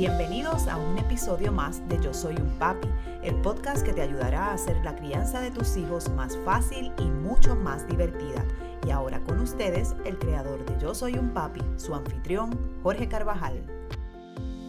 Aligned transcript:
Bienvenidos 0.00 0.66
a 0.66 0.78
un 0.78 0.96
episodio 0.96 1.52
más 1.52 1.86
de 1.90 2.00
Yo 2.00 2.14
Soy 2.14 2.34
un 2.36 2.58
Papi, 2.58 2.88
el 3.22 3.34
podcast 3.42 3.84
que 3.84 3.92
te 3.92 4.00
ayudará 4.00 4.46
a 4.46 4.54
hacer 4.54 4.82
la 4.82 4.96
crianza 4.96 5.42
de 5.42 5.50
tus 5.50 5.76
hijos 5.76 6.08
más 6.12 6.38
fácil 6.42 6.90
y 6.96 7.02
mucho 7.02 7.54
más 7.54 7.86
divertida. 7.86 8.42
Y 8.86 8.92
ahora 8.92 9.20
con 9.20 9.38
ustedes, 9.40 9.94
el 10.06 10.18
creador 10.18 10.64
de 10.64 10.80
Yo 10.80 10.94
Soy 10.94 11.18
un 11.18 11.34
Papi, 11.34 11.60
su 11.76 11.94
anfitrión, 11.94 12.80
Jorge 12.82 13.10
Carvajal. 13.10 13.62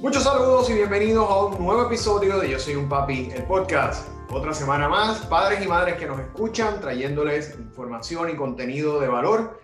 Muchos 0.01 0.23
saludos 0.23 0.69
y 0.69 0.73
bienvenidos 0.73 1.29
a 1.29 1.45
un 1.45 1.63
nuevo 1.63 1.85
episodio 1.85 2.37
de 2.37 2.49
Yo 2.49 2.59
Soy 2.59 2.75
un 2.75 2.89
Papi, 2.89 3.31
el 3.33 3.43
podcast. 3.43 4.09
Otra 4.31 4.53
semana 4.53 4.89
más, 4.89 5.19
padres 5.27 5.63
y 5.63 5.67
madres 5.69 5.95
que 5.95 6.07
nos 6.07 6.19
escuchan, 6.19 6.81
trayéndoles 6.81 7.57
información 7.57 8.31
y 8.31 8.35
contenido 8.35 8.99
de 8.99 9.07
valor 9.07 9.61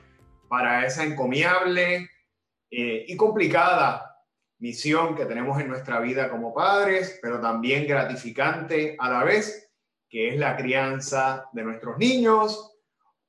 para 0.47 0.85
esa 0.85 1.03
encomiable 1.03 2.09
eh, 2.71 3.03
y 3.05 3.17
complicada 3.17 4.06
misión 4.59 5.15
que 5.15 5.25
tenemos 5.25 5.59
en 5.59 5.67
nuestra 5.67 5.99
vida 5.99 6.29
como 6.29 6.53
padres, 6.53 7.19
pero 7.21 7.39
también 7.39 7.87
gratificante 7.87 8.95
a 8.99 9.09
la 9.09 9.23
vez, 9.23 9.69
que 10.09 10.29
es 10.29 10.37
la 10.37 10.55
crianza 10.55 11.47
de 11.53 11.63
nuestros 11.63 11.97
niños. 11.97 12.75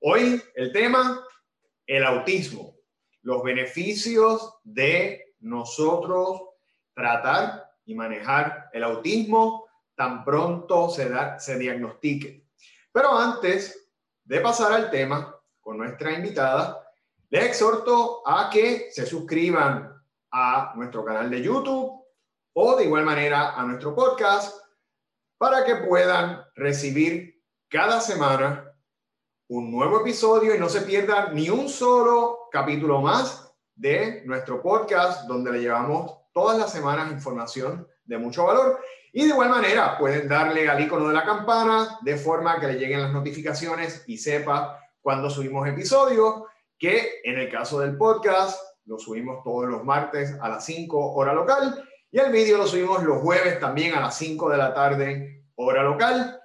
Hoy 0.00 0.42
el 0.54 0.72
tema, 0.72 1.24
el 1.86 2.04
autismo, 2.04 2.76
los 3.22 3.42
beneficios 3.42 4.58
de 4.62 5.34
nosotros 5.40 6.42
tratar 6.94 7.64
y 7.84 7.94
manejar 7.94 8.68
el 8.72 8.84
autismo 8.84 9.66
tan 9.94 10.24
pronto 10.24 10.88
se, 10.90 11.58
diagnostique. 11.58 12.46
Pero 12.92 13.18
antes 13.18 13.90
de 14.24 14.40
pasar 14.40 14.72
al 14.72 14.90
tema 14.90 15.34
con 15.60 15.78
nuestra 15.78 16.12
invitada, 16.12 16.84
les 17.30 17.44
exhorto 17.44 18.22
a 18.26 18.48
que 18.50 18.90
se 18.92 19.04
suscriban 19.04 19.97
a 20.30 20.72
nuestro 20.76 21.04
canal 21.04 21.30
de 21.30 21.42
YouTube 21.42 22.04
o 22.54 22.76
de 22.76 22.84
igual 22.84 23.04
manera 23.04 23.54
a 23.54 23.62
nuestro 23.64 23.94
podcast 23.94 24.56
para 25.38 25.64
que 25.64 25.76
puedan 25.76 26.42
recibir 26.54 27.42
cada 27.68 28.00
semana 28.00 28.74
un 29.48 29.70
nuevo 29.70 30.00
episodio 30.00 30.54
y 30.54 30.58
no 30.58 30.68
se 30.68 30.82
pierdan 30.82 31.34
ni 31.34 31.48
un 31.48 31.68
solo 31.68 32.48
capítulo 32.50 33.00
más 33.00 33.50
de 33.74 34.22
nuestro 34.26 34.60
podcast 34.60 35.26
donde 35.26 35.52
le 35.52 35.60
llevamos 35.60 36.18
todas 36.32 36.58
las 36.58 36.72
semanas 36.72 37.12
información 37.12 37.86
de 38.04 38.18
mucho 38.18 38.44
valor. 38.44 38.80
Y 39.12 39.22
de 39.22 39.28
igual 39.28 39.48
manera 39.48 39.96
pueden 39.96 40.28
darle 40.28 40.68
al 40.68 40.80
icono 40.80 41.08
de 41.08 41.14
la 41.14 41.24
campana 41.24 41.98
de 42.02 42.16
forma 42.16 42.60
que 42.60 42.66
le 42.66 42.74
lleguen 42.74 43.02
las 43.02 43.12
notificaciones 43.12 44.04
y 44.06 44.18
sepa 44.18 44.78
cuando 45.00 45.30
subimos 45.30 45.66
episodios, 45.66 46.42
que 46.78 47.20
en 47.24 47.38
el 47.38 47.50
caso 47.50 47.80
del 47.80 47.96
podcast 47.96 48.60
lo 48.88 48.98
subimos 48.98 49.44
todos 49.44 49.68
los 49.68 49.84
martes 49.84 50.34
a 50.40 50.48
las 50.48 50.64
5 50.64 51.12
hora 51.12 51.34
local 51.34 51.84
y 52.10 52.18
el 52.18 52.32
vídeo 52.32 52.56
lo 52.56 52.66
subimos 52.66 53.02
los 53.02 53.20
jueves 53.20 53.60
también 53.60 53.94
a 53.94 54.00
las 54.00 54.16
5 54.16 54.48
de 54.48 54.56
la 54.56 54.72
tarde 54.72 55.44
hora 55.56 55.82
local. 55.82 56.40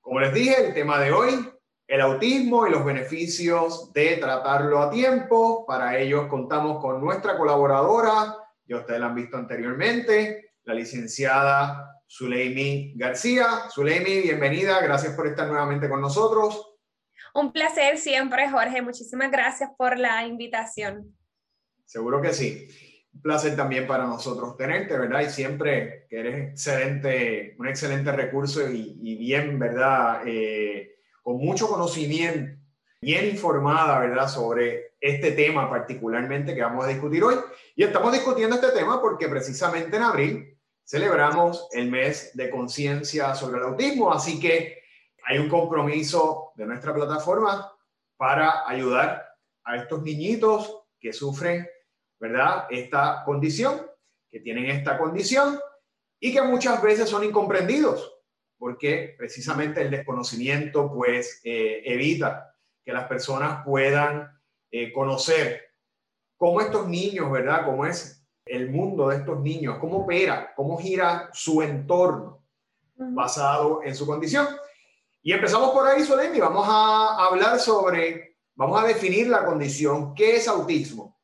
Como 0.00 0.18
les 0.18 0.34
dije, 0.34 0.66
el 0.66 0.74
tema 0.74 0.98
de 0.98 1.12
hoy, 1.12 1.48
el 1.86 2.00
autismo 2.00 2.66
y 2.66 2.70
los 2.70 2.84
beneficios 2.84 3.92
de 3.92 4.16
tratarlo 4.16 4.80
a 4.80 4.90
tiempo. 4.90 5.64
Para 5.66 5.96
ello 5.96 6.28
contamos 6.28 6.82
con 6.82 7.00
nuestra 7.00 7.38
colaboradora, 7.38 8.36
ya 8.64 8.78
ustedes 8.78 8.98
la 8.98 9.06
han 9.06 9.14
visto 9.14 9.36
anteriormente, 9.36 10.54
la 10.64 10.74
licenciada 10.74 12.02
Zuleimi 12.10 12.94
García. 12.96 13.68
Zuleimi, 13.70 14.22
bienvenida, 14.22 14.80
gracias 14.80 15.14
por 15.14 15.28
estar 15.28 15.46
nuevamente 15.46 15.88
con 15.88 16.00
nosotros. 16.00 16.74
Un 17.34 17.52
placer 17.52 17.98
siempre, 17.98 18.50
Jorge. 18.50 18.82
Muchísimas 18.82 19.30
gracias 19.30 19.70
por 19.78 19.96
la 19.96 20.26
invitación. 20.26 21.14
Seguro 21.88 22.20
que 22.20 22.34
sí. 22.34 22.68
Un 23.14 23.22
placer 23.22 23.56
también 23.56 23.86
para 23.86 24.04
nosotros 24.04 24.58
tenerte, 24.58 24.98
¿verdad? 24.98 25.22
Y 25.22 25.30
siempre 25.30 26.06
que 26.10 26.20
eres 26.20 26.50
excelente, 26.50 27.56
un 27.58 27.66
excelente 27.66 28.12
recurso 28.12 28.70
y, 28.70 29.16
bien, 29.16 29.58
¿verdad? 29.58 30.20
Eh, 30.26 30.96
con 31.22 31.38
mucho 31.38 31.66
conocimiento, 31.66 32.60
bien 33.00 33.24
informada, 33.24 33.98
¿verdad? 34.00 34.28
Sobre 34.28 34.96
este 35.00 35.32
tema 35.32 35.70
particularmente 35.70 36.54
que 36.54 36.60
vamos 36.60 36.84
a 36.84 36.88
discutir 36.88 37.24
hoy. 37.24 37.36
Y 37.74 37.84
estamos 37.84 38.12
discutiendo 38.12 38.56
este 38.56 38.72
tema 38.72 39.00
porque 39.00 39.26
precisamente 39.26 39.96
en 39.96 40.02
abril 40.02 40.58
celebramos 40.84 41.68
el 41.72 41.90
mes 41.90 42.32
de 42.34 42.50
conciencia 42.50 43.34
sobre 43.34 43.60
el 43.60 43.64
autismo, 43.64 44.12
así 44.12 44.38
que 44.38 44.82
hay 45.24 45.38
un 45.38 45.48
compromiso 45.48 46.52
de 46.54 46.66
nuestra 46.66 46.92
plataforma 46.92 47.72
para 48.18 48.68
ayudar 48.68 49.26
a 49.64 49.76
estos 49.76 50.02
niñitos 50.02 50.82
que 51.00 51.14
sufren 51.14 51.66
¿verdad? 52.18 52.66
Esta 52.70 53.22
condición, 53.24 53.86
que 54.30 54.40
tienen 54.40 54.66
esta 54.66 54.98
condición 54.98 55.58
y 56.20 56.32
que 56.32 56.42
muchas 56.42 56.82
veces 56.82 57.08
son 57.08 57.24
incomprendidos, 57.24 58.14
porque 58.58 59.14
precisamente 59.16 59.82
el 59.82 59.90
desconocimiento 59.90 60.92
pues 60.92 61.40
eh, 61.44 61.82
evita 61.84 62.54
que 62.84 62.92
las 62.92 63.06
personas 63.06 63.64
puedan 63.64 64.30
eh, 64.70 64.92
conocer 64.92 65.62
cómo 66.36 66.60
estos 66.60 66.88
niños, 66.88 67.30
¿verdad? 67.30 67.64
Cómo 67.64 67.86
es 67.86 68.26
el 68.44 68.70
mundo 68.70 69.08
de 69.08 69.16
estos 69.16 69.40
niños, 69.40 69.78
cómo 69.78 69.98
opera, 69.98 70.52
cómo 70.56 70.78
gira 70.78 71.28
su 71.32 71.62
entorno 71.62 72.42
basado 72.96 73.82
en 73.84 73.94
su 73.94 74.06
condición. 74.06 74.46
Y 75.22 75.32
empezamos 75.32 75.70
por 75.70 75.86
ahí, 75.86 76.02
Solemi, 76.02 76.40
vamos 76.40 76.66
a 76.68 77.26
hablar 77.26 77.60
sobre, 77.60 78.36
vamos 78.54 78.82
a 78.82 78.86
definir 78.86 79.28
la 79.28 79.44
condición, 79.44 80.14
¿qué 80.14 80.36
es 80.36 80.48
autismo? 80.48 81.17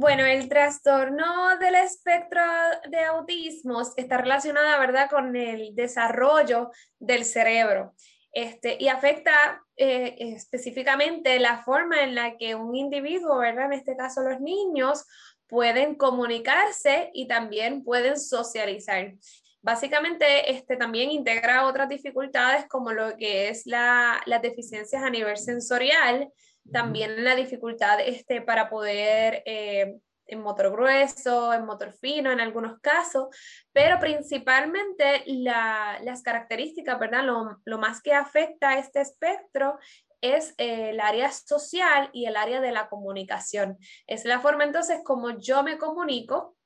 Bueno, 0.00 0.24
el 0.24 0.48
trastorno 0.48 1.58
del 1.58 1.74
espectro 1.74 2.40
de 2.88 3.00
autismo 3.00 3.82
está 3.98 4.16
relacionado, 4.16 4.80
¿verdad?, 4.80 5.10
con 5.10 5.36
el 5.36 5.74
desarrollo 5.74 6.70
del 6.98 7.26
cerebro. 7.26 7.92
Este, 8.32 8.78
y 8.80 8.88
afecta 8.88 9.62
eh, 9.76 10.16
específicamente 10.18 11.38
la 11.38 11.58
forma 11.58 12.02
en 12.02 12.14
la 12.14 12.38
que 12.38 12.54
un 12.54 12.74
individuo, 12.74 13.40
¿verdad? 13.40 13.66
En 13.66 13.74
este 13.74 13.94
caso 13.94 14.22
los 14.22 14.40
niños, 14.40 15.04
pueden 15.46 15.96
comunicarse 15.96 17.10
y 17.12 17.28
también 17.28 17.84
pueden 17.84 18.18
socializar. 18.18 19.12
Básicamente, 19.60 20.50
este 20.50 20.78
también 20.78 21.10
integra 21.10 21.66
otras 21.66 21.90
dificultades 21.90 22.64
como 22.68 22.92
lo 22.92 23.18
que 23.18 23.50
es 23.50 23.66
la, 23.66 24.22
las 24.24 24.40
deficiencias 24.40 25.02
a 25.02 25.10
nivel 25.10 25.36
sensorial, 25.36 26.32
también 26.72 27.24
la 27.24 27.34
dificultad 27.34 28.00
este, 28.00 28.42
para 28.42 28.68
poder 28.68 29.42
eh, 29.46 29.98
en 30.30 30.40
motor 30.40 30.70
grueso, 30.70 31.52
en 31.52 31.66
motor 31.66 31.92
fino 31.92 32.30
en 32.30 32.40
algunos 32.40 32.80
casos, 32.80 33.28
pero 33.72 33.98
principalmente 33.98 35.24
las 35.26 36.22
características, 36.22 36.98
¿verdad? 36.98 37.24
Lo, 37.24 37.78
más 37.78 38.00
que 38.00 38.14
afecta 38.14 38.70
a 38.70 38.78
este 38.78 39.00
espectro 39.00 39.78
es 40.20 40.54
eh, 40.58 40.90
el 40.90 41.00
área 41.00 41.32
social 41.32 42.10
y 42.12 42.26
el 42.26 42.36
área 42.36 42.60
de 42.60 42.72
la 42.72 42.88
comunicación. 42.88 43.78
Es 44.06 44.24
la 44.24 44.40
forma 44.40 44.64
entonces 44.64 45.00
como 45.04 45.38
yo 45.38 45.62
me 45.62 45.78
comunico 45.78 46.56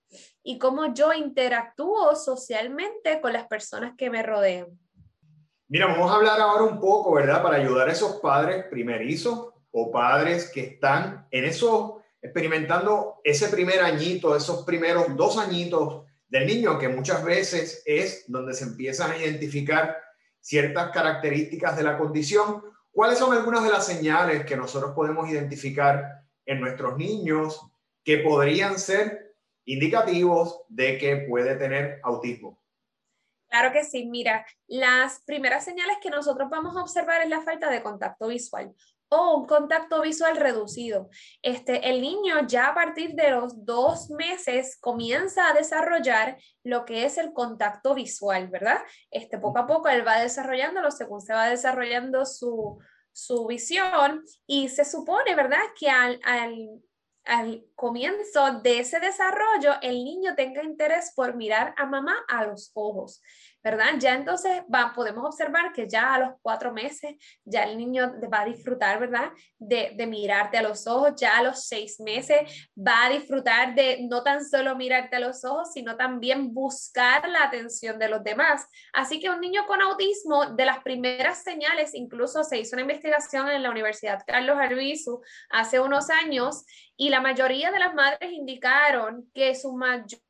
y 0.43 0.59
cómo 0.59 0.93
yo 0.93 1.13
interactúo 1.13 2.15
socialmente 2.17 3.21
con 3.21 3.33
las 3.33 3.47
personas 3.47 3.95
que 3.97 4.11
me 4.11 4.23
rodean. 4.23 4.79
Mira, 5.69 5.87
vamos 5.87 6.11
a 6.11 6.17
hablar 6.17 6.41
ahora 6.41 6.65
un 6.65 6.79
poco, 6.79 7.15
¿verdad? 7.15 7.43
Para 7.43 7.57
ayudar 7.57 7.89
a 7.89 7.93
esos 7.93 8.21
padres 8.21 8.67
primerizos 8.71 9.54
o 9.77 9.91
padres 9.91 10.51
que 10.51 10.61
están 10.61 11.27
en 11.33 11.45
eso, 11.45 12.01
experimentando 12.23 13.21
ese 13.25 13.49
primer 13.49 13.81
añito, 13.81 14.37
esos 14.37 14.65
primeros 14.65 15.17
dos 15.17 15.37
añitos 15.37 16.05
del 16.29 16.47
niño, 16.47 16.79
que 16.79 16.89
muchas 16.89 17.25
veces 17.25 17.83
es 17.85 18.25
donde 18.29 18.55
se 18.55 18.65
empiezan 18.65 19.11
a 19.11 19.17
identificar 19.17 20.01
ciertas 20.39 20.93
características 20.93 21.77
de 21.77 21.83
la 21.83 21.99
condición. 21.99 22.63
¿Cuáles 22.93 23.19
son 23.19 23.37
algunas 23.37 23.65
de 23.65 23.71
las 23.71 23.85
señales 23.85 24.47
que 24.47 24.57
nosotros 24.57 24.93
podemos 24.95 25.29
identificar 25.29 26.23
en 26.47 26.61
nuestros 26.61 26.97
niños 26.97 27.61
que 28.05 28.19
podrían 28.19 28.79
ser 28.79 29.35
indicativos 29.65 30.63
de 30.69 30.99
que 30.99 31.17
puede 31.29 31.57
tener 31.57 31.99
autismo? 32.05 32.63
Claro 33.49 33.73
que 33.73 33.83
sí, 33.83 34.07
mira, 34.07 34.47
las 34.69 35.21
primeras 35.27 35.65
señales 35.65 35.97
que 36.01 36.11
nosotros 36.11 36.49
vamos 36.49 36.77
a 36.77 36.83
observar 36.83 37.23
es 37.23 37.29
la 37.29 37.43
falta 37.43 37.69
de 37.71 37.83
contacto 37.83 38.29
visual 38.29 38.73
o 39.17 39.37
un 39.39 39.47
contacto 39.47 40.01
visual 40.03 40.37
reducido. 40.37 41.09
Este, 41.43 41.89
el 41.91 42.01
niño 42.01 42.47
ya 42.47 42.69
a 42.69 42.75
partir 42.75 43.15
de 43.15 43.31
los 43.31 43.65
dos 43.65 44.11
meses 44.11 44.77
comienza 44.81 45.49
a 45.49 45.55
desarrollar 45.55 46.39
lo 46.63 46.85
que 46.85 47.05
es 47.05 47.19
el 47.19 47.33
contacto 47.33 47.95
visual, 47.95 48.49
¿verdad? 48.49 48.81
Este, 49.11 49.39
poco 49.39 49.61
a 49.61 49.67
poco 49.67 49.89
él 49.89 50.07
va 50.07 50.21
desarrollándolo 50.21 50.91
según 50.91 51.21
se 51.21 51.33
va 51.33 51.49
desarrollando 51.49 52.27
su, 52.27 52.79
su 53.13 53.47
visión 53.47 54.25
y 54.47 54.69
se 54.69 54.85
supone, 54.85 55.35
¿verdad? 55.35 55.63
Que 55.79 55.89
al, 55.89 56.21
al, 56.25 56.83
al 57.25 57.65
comienzo 57.75 58.61
de 58.61 58.81
ese 58.81 59.01
desarrollo 59.01 59.75
el 59.83 60.05
niño 60.05 60.35
tenga 60.35 60.63
interés 60.63 61.13
por 61.15 61.35
mirar 61.35 61.75
a 61.77 61.87
mamá 61.87 62.15
a 62.29 62.45
los 62.45 62.71
ojos. 62.75 63.21
¿verdad? 63.65 63.95
Ya 63.99 64.13
entonces 64.13 64.63
va, 64.73 64.93
podemos 64.95 65.25
observar 65.25 65.73
que 65.73 65.89
ya 65.89 66.15
a 66.15 66.19
los 66.19 66.35
cuatro 66.43 66.71
meses 66.71 67.15
ya 67.47 67.63
el 67.63 67.79
niño 67.79 68.13
va 68.31 68.43
a 68.43 68.45
disfrutar, 68.45 69.01
¿verdad? 69.01 69.31
De, 69.59 69.93
de, 69.97 70.07
mirarte 70.07 70.59
a 70.59 70.63
los 70.63 70.87
ojos, 70.87 71.15
ya 71.17 71.39
a 71.39 71.43
los 71.43 71.67
seis 71.67 71.99
meses 71.99 72.69
va 72.77 73.07
a 73.07 73.09
disfrutar 73.09 73.75
de 73.75 74.07
no 74.07 74.23
tan 74.23 74.45
solo 74.45 74.77
mirarte 74.77 75.17
a 75.17 75.21
los 75.21 75.47
ojos, 75.47 75.73
sino 75.73 75.97
también 75.97 76.53
buscar 76.53 77.27
la 77.27 77.45
atención 77.45 77.99
de 77.99 78.11
los 78.11 78.23
demás. 78.23 78.67
Así 78.93 79.19
que 79.19 79.31
un 79.31 79.41
niño 79.41 79.67
con 79.67 79.81
autismo, 79.81 80.45
de 80.55 80.67
las 80.67 80.81
primeras 80.81 81.43
señales, 81.43 81.95
incluso 81.95 82.45
se 82.45 82.59
hizo 82.59 82.77
una 82.77 82.83
investigación 82.83 83.49
en 83.49 83.63
la 83.63 83.71
Universidad 83.71 84.25
Carlos 84.27 84.59
Arbizu 84.61 85.23
hace 85.49 85.81
unos 85.81 86.11
años 86.11 86.67
y 86.99 87.09
la 87.09 87.23
mayoría 87.23 87.64
de 87.73 87.79
las 87.79 87.95
madres 87.95 88.33
indicaron 88.33 89.31
que 89.35 89.55
su 89.55 89.73
mayor 89.73 90.21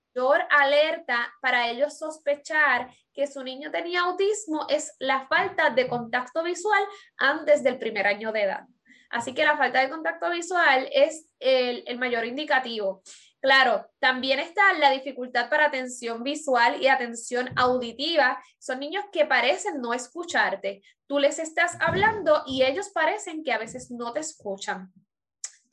alerta 0.51 1.33
para 1.41 1.69
ellos 1.69 1.99
sospechar 1.99 2.91
que 3.13 3.27
su 3.27 3.43
niño 3.43 3.71
tenía 3.71 4.03
autismo 4.03 4.67
es 4.69 4.95
la 4.99 5.27
falta 5.27 5.71
de 5.71 5.89
contacto 5.89 6.43
visual 6.43 6.83
antes 7.17 7.63
del 7.63 7.79
primer 7.79 8.07
año 8.07 8.33
de 8.33 8.43
edad. 8.43 8.65
Así 9.11 9.33
que 9.33 9.45
la 9.45 9.57
falta 9.57 9.81
de 9.81 9.91
contacto 9.91 10.31
visual 10.31 10.89
es 10.93 11.27
el, 11.39 11.85
el 11.87 11.99
mayor 11.99 12.25
indicativo. 12.25 13.03
Claro, 13.41 13.87
también 13.99 14.41
está 14.41 14.73
la 14.73 14.91
dificultad 14.91 15.51
para 15.51 15.67
atención 15.67 16.23
visual 16.23 16.83
y 16.83 16.89
atención 16.89 17.51
auditiva. 17.57 18.43
Son 18.59 18.81
niños 18.81 19.05
que 19.13 19.27
parecen 19.27 19.81
no 19.81 19.93
escucharte. 19.95 20.83
Tú 21.07 21.19
les 21.19 21.39
estás 21.39 21.77
hablando 21.81 22.43
y 22.47 22.63
ellos 22.63 22.89
parecen 22.89 23.45
que 23.45 23.53
a 23.53 23.59
veces 23.59 23.91
no 23.91 24.13
te 24.13 24.21
escuchan 24.21 24.93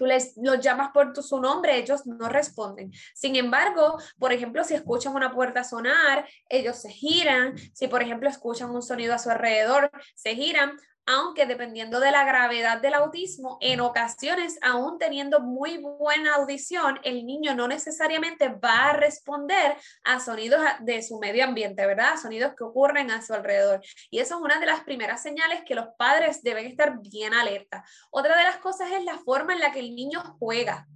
tú 0.02 0.08
les 0.08 0.36
los 0.36 0.60
llamas 0.60 0.90
por 0.92 1.16
su 1.22 1.40
nombre, 1.40 1.78
ellos 1.78 2.08
no 2.08 2.28
responden. 2.28 2.92
Sin 3.14 3.36
embargo, 3.36 4.00
por 4.18 4.34
ejemplo, 4.34 4.64
si 4.64 4.74
escuchan 4.74 5.14
una 5.14 5.32
puerta 5.32 5.64
sonar, 5.64 6.28
ellos 6.50 6.78
se 6.78 6.90
giran. 6.90 7.56
Si, 7.76 7.88
por 7.88 8.02
ejemplo, 8.02 8.28
escuchan 8.28 8.72
un 8.72 8.82
sonido 8.82 9.14
a 9.14 9.20
su 9.20 9.30
alrededor, 9.30 9.92
se 10.16 10.34
giran 10.34 10.76
aunque 11.06 11.46
dependiendo 11.46 12.00
de 12.00 12.12
la 12.12 12.26
gravedad 12.26 12.82
del 12.82 12.94
autismo, 12.94 13.58
en 13.62 13.82
ocasiones, 13.82 14.58
aún 14.62 14.98
teniendo 14.98 15.40
muy 15.40 15.78
buena 15.78 16.36
audición, 16.36 17.00
el 17.04 17.26
niño 17.26 17.56
no 17.56 17.68
necesariamente 17.68 18.50
va 18.50 18.90
a 18.90 18.94
responder 18.94 19.76
a 20.04 20.20
sonidos 20.20 20.62
de 20.82 21.02
su 21.02 21.20
medio 21.20 21.44
ambiente, 21.44 21.86
¿verdad? 21.86 22.18
Sonidos 22.22 22.54
que 22.58 22.64
ocurren 22.64 23.12
a 23.12 23.22
su 23.22 23.34
alrededor. 23.34 23.82
Y 24.10 24.20
eso 24.20 24.36
es 24.36 24.42
una 24.42 24.60
de 24.60 24.66
las 24.66 24.82
primeras 24.82 25.22
señales 25.22 25.64
que 25.66 25.76
los 25.76 25.88
padres 25.98 26.44
deben 26.44 26.66
estar 26.66 27.00
bien 27.02 27.34
alerta. 27.34 27.84
Otra 28.10 28.38
de 28.38 28.44
las 28.44 28.58
cosas 28.58 28.92
es 28.92 29.04
la 29.04 29.18
forma 29.18 29.54
en 29.54 29.60
la 29.60 29.72
que 29.72 29.80
el 29.80 29.96
niño 29.96 30.22
juega 30.40 30.88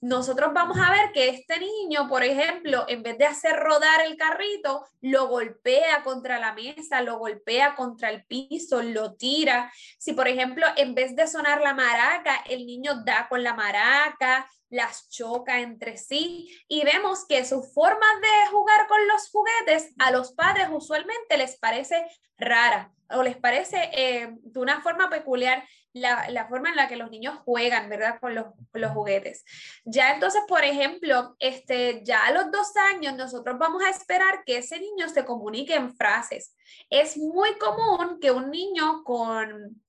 nosotros 0.00 0.52
vamos 0.52 0.78
a 0.78 0.90
ver 0.90 1.12
que 1.12 1.30
este 1.30 1.58
niño, 1.58 2.08
por 2.08 2.22
ejemplo, 2.22 2.84
en 2.88 3.02
vez 3.02 3.16
de 3.18 3.24
hacer 3.24 3.56
rodar 3.56 4.02
el 4.04 4.16
carrito, 4.16 4.84
lo 5.00 5.28
golpea 5.28 6.02
contra 6.02 6.38
la 6.38 6.52
mesa, 6.52 7.00
lo 7.00 7.18
golpea 7.18 7.74
contra 7.74 8.10
el 8.10 8.24
piso, 8.26 8.82
lo 8.82 9.14
tira. 9.14 9.72
Si, 9.98 10.12
por 10.12 10.28
ejemplo, 10.28 10.66
en 10.76 10.94
vez 10.94 11.16
de 11.16 11.26
sonar 11.26 11.60
la 11.62 11.74
maraca, 11.74 12.36
el 12.48 12.66
niño 12.66 13.04
da 13.04 13.26
con 13.28 13.42
la 13.42 13.54
maraca, 13.54 14.48
las 14.70 15.08
choca 15.10 15.60
entre 15.60 15.96
sí 15.96 16.48
y 16.68 16.84
vemos 16.84 17.26
que 17.26 17.44
su 17.44 17.62
forma 17.62 18.06
de 18.20 18.50
jugar 18.50 18.86
con 18.88 19.06
los 19.08 19.30
juguetes 19.30 19.92
a 19.98 20.10
los 20.10 20.32
padres 20.32 20.68
usualmente 20.70 21.36
les 21.36 21.56
parece 21.58 22.06
rara 22.36 22.92
o 23.10 23.22
les 23.22 23.36
parece 23.36 23.90
eh, 23.92 24.28
de 24.42 24.60
una 24.60 24.80
forma 24.80 25.08
peculiar 25.08 25.64
la, 25.92 26.28
la, 26.28 26.46
forma 26.46 26.68
en 26.68 26.76
la 26.76 26.88
que 26.88 26.96
los 26.96 27.10
niños 27.10 27.38
juegan, 27.44 27.88
¿verdad? 27.88 28.20
Con 28.20 28.34
los, 28.34 28.46
los, 28.74 28.90
juguetes. 28.90 29.44
Ya 29.84 30.12
entonces, 30.12 30.42
por 30.46 30.62
ejemplo, 30.62 31.34
este, 31.38 32.02
ya 32.04 32.26
a 32.26 32.32
los 32.32 32.50
dos 32.50 32.76
años 32.76 33.14
nosotros 33.14 33.56
vamos 33.58 33.82
a 33.82 33.88
esperar 33.88 34.44
que 34.44 34.58
ese 34.58 34.78
niño 34.78 35.08
se 35.08 35.24
comunique 35.24 35.74
en 35.74 35.94
frases. 35.96 36.54
Es 36.90 37.16
muy 37.16 37.56
común 37.56 38.18
que 38.20 38.30
un 38.30 38.50
niño 38.50 39.04
con, 39.04 39.82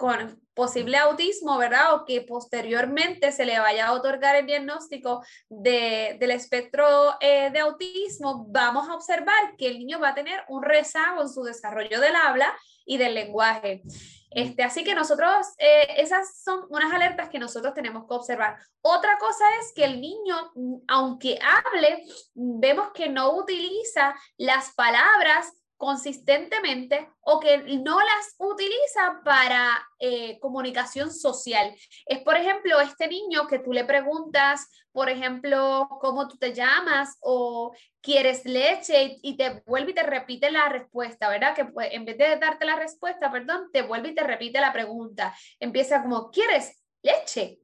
con 0.00 0.40
posible 0.54 0.96
autismo, 0.96 1.58
¿verdad? 1.58 1.94
O 1.94 2.06
que 2.06 2.22
posteriormente 2.22 3.32
se 3.32 3.44
le 3.44 3.58
vaya 3.58 3.88
a 3.88 3.92
otorgar 3.92 4.34
el 4.34 4.46
diagnóstico 4.46 5.22
de, 5.50 6.16
del 6.18 6.30
espectro 6.30 7.16
eh, 7.20 7.50
de 7.50 7.58
autismo, 7.58 8.46
vamos 8.48 8.88
a 8.88 8.94
observar 8.94 9.56
que 9.58 9.66
el 9.66 9.78
niño 9.78 10.00
va 10.00 10.08
a 10.08 10.14
tener 10.14 10.42
un 10.48 10.62
rezago 10.62 11.20
en 11.20 11.28
su 11.28 11.42
desarrollo 11.42 12.00
del 12.00 12.16
habla 12.16 12.56
y 12.86 12.96
del 12.96 13.14
lenguaje. 13.14 13.82
Este, 14.30 14.62
así 14.62 14.84
que 14.84 14.94
nosotros, 14.94 15.48
eh, 15.58 15.96
esas 15.98 16.42
son 16.42 16.64
unas 16.70 16.90
alertas 16.94 17.28
que 17.28 17.38
nosotros 17.38 17.74
tenemos 17.74 18.06
que 18.08 18.14
observar. 18.14 18.56
Otra 18.80 19.18
cosa 19.18 19.44
es 19.60 19.72
que 19.74 19.84
el 19.84 20.00
niño, 20.00 20.50
aunque 20.88 21.38
hable, 21.42 22.06
vemos 22.34 22.88
que 22.94 23.10
no 23.10 23.34
utiliza 23.34 24.14
las 24.38 24.72
palabras 24.74 25.52
consistentemente 25.80 27.08
o 27.22 27.40
que 27.40 27.56
no 27.56 27.98
las 28.00 28.34
utiliza 28.36 29.22
para 29.24 29.82
eh, 29.98 30.38
comunicación 30.38 31.10
social. 31.10 31.74
Es, 32.04 32.18
por 32.18 32.36
ejemplo, 32.36 32.78
este 32.80 33.08
niño 33.08 33.46
que 33.46 33.60
tú 33.60 33.72
le 33.72 33.86
preguntas, 33.86 34.68
por 34.92 35.08
ejemplo, 35.08 35.88
cómo 36.02 36.28
tú 36.28 36.36
te 36.36 36.52
llamas 36.52 37.16
o 37.22 37.74
quieres 38.02 38.44
leche 38.44 39.20
y, 39.22 39.38
te 39.38 39.62
vuelve 39.66 39.92
y 39.92 39.94
te 39.94 40.02
repite 40.02 40.50
la 40.50 40.68
respuesta, 40.68 41.30
¿verdad? 41.30 41.54
Que 41.56 41.64
pues, 41.64 41.88
en 41.92 42.04
vez 42.04 42.18
de 42.18 42.36
darte 42.36 42.66
la 42.66 42.76
respuesta, 42.76 43.32
perdón, 43.32 43.70
te 43.72 43.80
vuelve 43.80 44.10
y 44.10 44.14
te 44.14 44.22
repite 44.22 44.60
la 44.60 44.74
pregunta. 44.74 45.34
Empieza 45.58 46.02
como, 46.02 46.30
¿quieres 46.30 46.78
leche? 47.00 47.59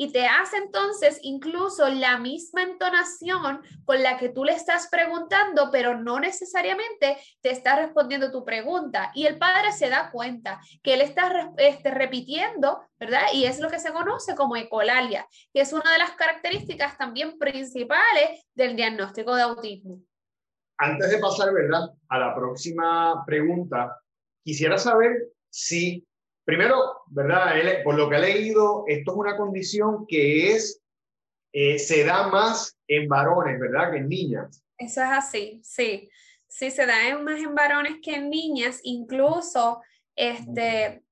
Y 0.00 0.10
te 0.12 0.24
hace 0.26 0.56
entonces 0.56 1.18
incluso 1.20 1.86
la 1.90 2.16
misma 2.16 2.62
entonación 2.62 3.60
con 3.84 4.02
la 4.02 4.16
que 4.16 4.30
tú 4.30 4.44
le 4.44 4.52
estás 4.52 4.88
preguntando, 4.90 5.68
pero 5.70 5.94
no 5.94 6.18
necesariamente 6.18 7.18
te 7.42 7.50
está 7.50 7.76
respondiendo 7.76 8.32
tu 8.32 8.42
pregunta. 8.42 9.12
Y 9.14 9.26
el 9.26 9.36
padre 9.36 9.72
se 9.72 9.90
da 9.90 10.10
cuenta 10.10 10.58
que 10.82 10.94
él 10.94 11.02
está 11.02 11.52
este, 11.58 11.90
repitiendo, 11.90 12.80
¿verdad? 12.98 13.24
Y 13.34 13.44
es 13.44 13.60
lo 13.60 13.68
que 13.68 13.78
se 13.78 13.92
conoce 13.92 14.34
como 14.34 14.56
ecolalia, 14.56 15.28
que 15.52 15.60
es 15.60 15.70
una 15.74 15.92
de 15.92 15.98
las 15.98 16.12
características 16.12 16.96
también 16.96 17.38
principales 17.38 18.46
del 18.54 18.76
diagnóstico 18.76 19.34
de 19.34 19.42
autismo. 19.42 20.00
Antes 20.78 21.10
de 21.10 21.18
pasar, 21.18 21.52
¿verdad? 21.52 21.90
A 22.08 22.18
la 22.18 22.34
próxima 22.34 23.22
pregunta, 23.26 24.00
quisiera 24.42 24.78
saber 24.78 25.28
si 25.50 26.06
Primero, 26.50 27.02
¿verdad? 27.06 27.54
Por 27.84 27.94
lo 27.94 28.10
que 28.10 28.16
he 28.16 28.20
leído, 28.20 28.82
esto 28.88 29.12
es 29.12 29.16
una 29.16 29.36
condición 29.36 30.04
que 30.08 30.50
es, 30.50 30.82
eh, 31.52 31.78
se 31.78 32.02
da 32.02 32.26
más 32.26 32.76
en 32.88 33.06
varones, 33.06 33.60
¿verdad? 33.60 33.92
Que 33.92 33.98
en 33.98 34.08
niñas. 34.08 34.60
Eso 34.76 35.00
es 35.00 35.10
así, 35.12 35.60
sí. 35.62 36.10
Sí, 36.48 36.72
se 36.72 36.86
da 36.86 37.16
más 37.20 37.38
en 37.38 37.54
varones 37.54 37.98
que 38.02 38.16
en 38.16 38.30
niñas. 38.30 38.80
Incluso, 38.82 39.80
este, 40.16 41.04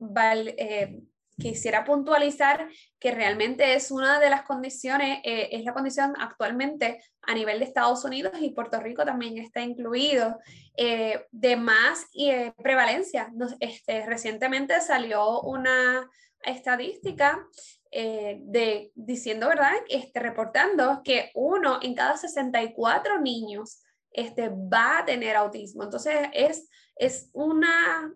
eh, 0.00 1.02
quisiera 1.38 1.84
puntualizar 1.84 2.68
que 2.98 3.10
realmente 3.10 3.74
es 3.74 3.90
una 3.90 4.18
de 4.18 4.30
las 4.30 4.42
condiciones, 4.42 5.20
eh, 5.22 5.48
es 5.52 5.64
la 5.64 5.74
condición 5.74 6.14
actualmente 6.18 7.02
a 7.22 7.34
nivel 7.34 7.58
de 7.58 7.66
Estados 7.66 8.04
Unidos 8.04 8.32
y 8.40 8.50
Puerto 8.50 8.80
Rico 8.80 9.04
también 9.04 9.36
está 9.38 9.60
incluido, 9.60 10.38
eh, 10.76 11.26
de 11.30 11.56
más 11.56 12.06
eh, 12.18 12.52
prevalencia. 12.62 13.30
este, 13.60 14.06
recientemente 14.06 14.80
salió 14.80 15.42
una 15.42 16.08
estadística 16.42 17.46
de, 17.90 18.92
diciendo, 18.94 19.48
¿verdad? 19.48 19.72
Este, 19.88 20.20
reportando 20.20 21.00
que 21.02 21.30
uno 21.34 21.78
en 21.80 21.94
cada 21.94 22.18
64 22.18 23.20
niños 23.20 23.82
este, 24.10 24.50
va 24.50 24.98
a 24.98 25.04
tener 25.06 25.34
autismo. 25.34 25.82
Entonces, 25.82 26.14
es, 26.34 26.68
es 26.96 27.30
una 27.32 28.12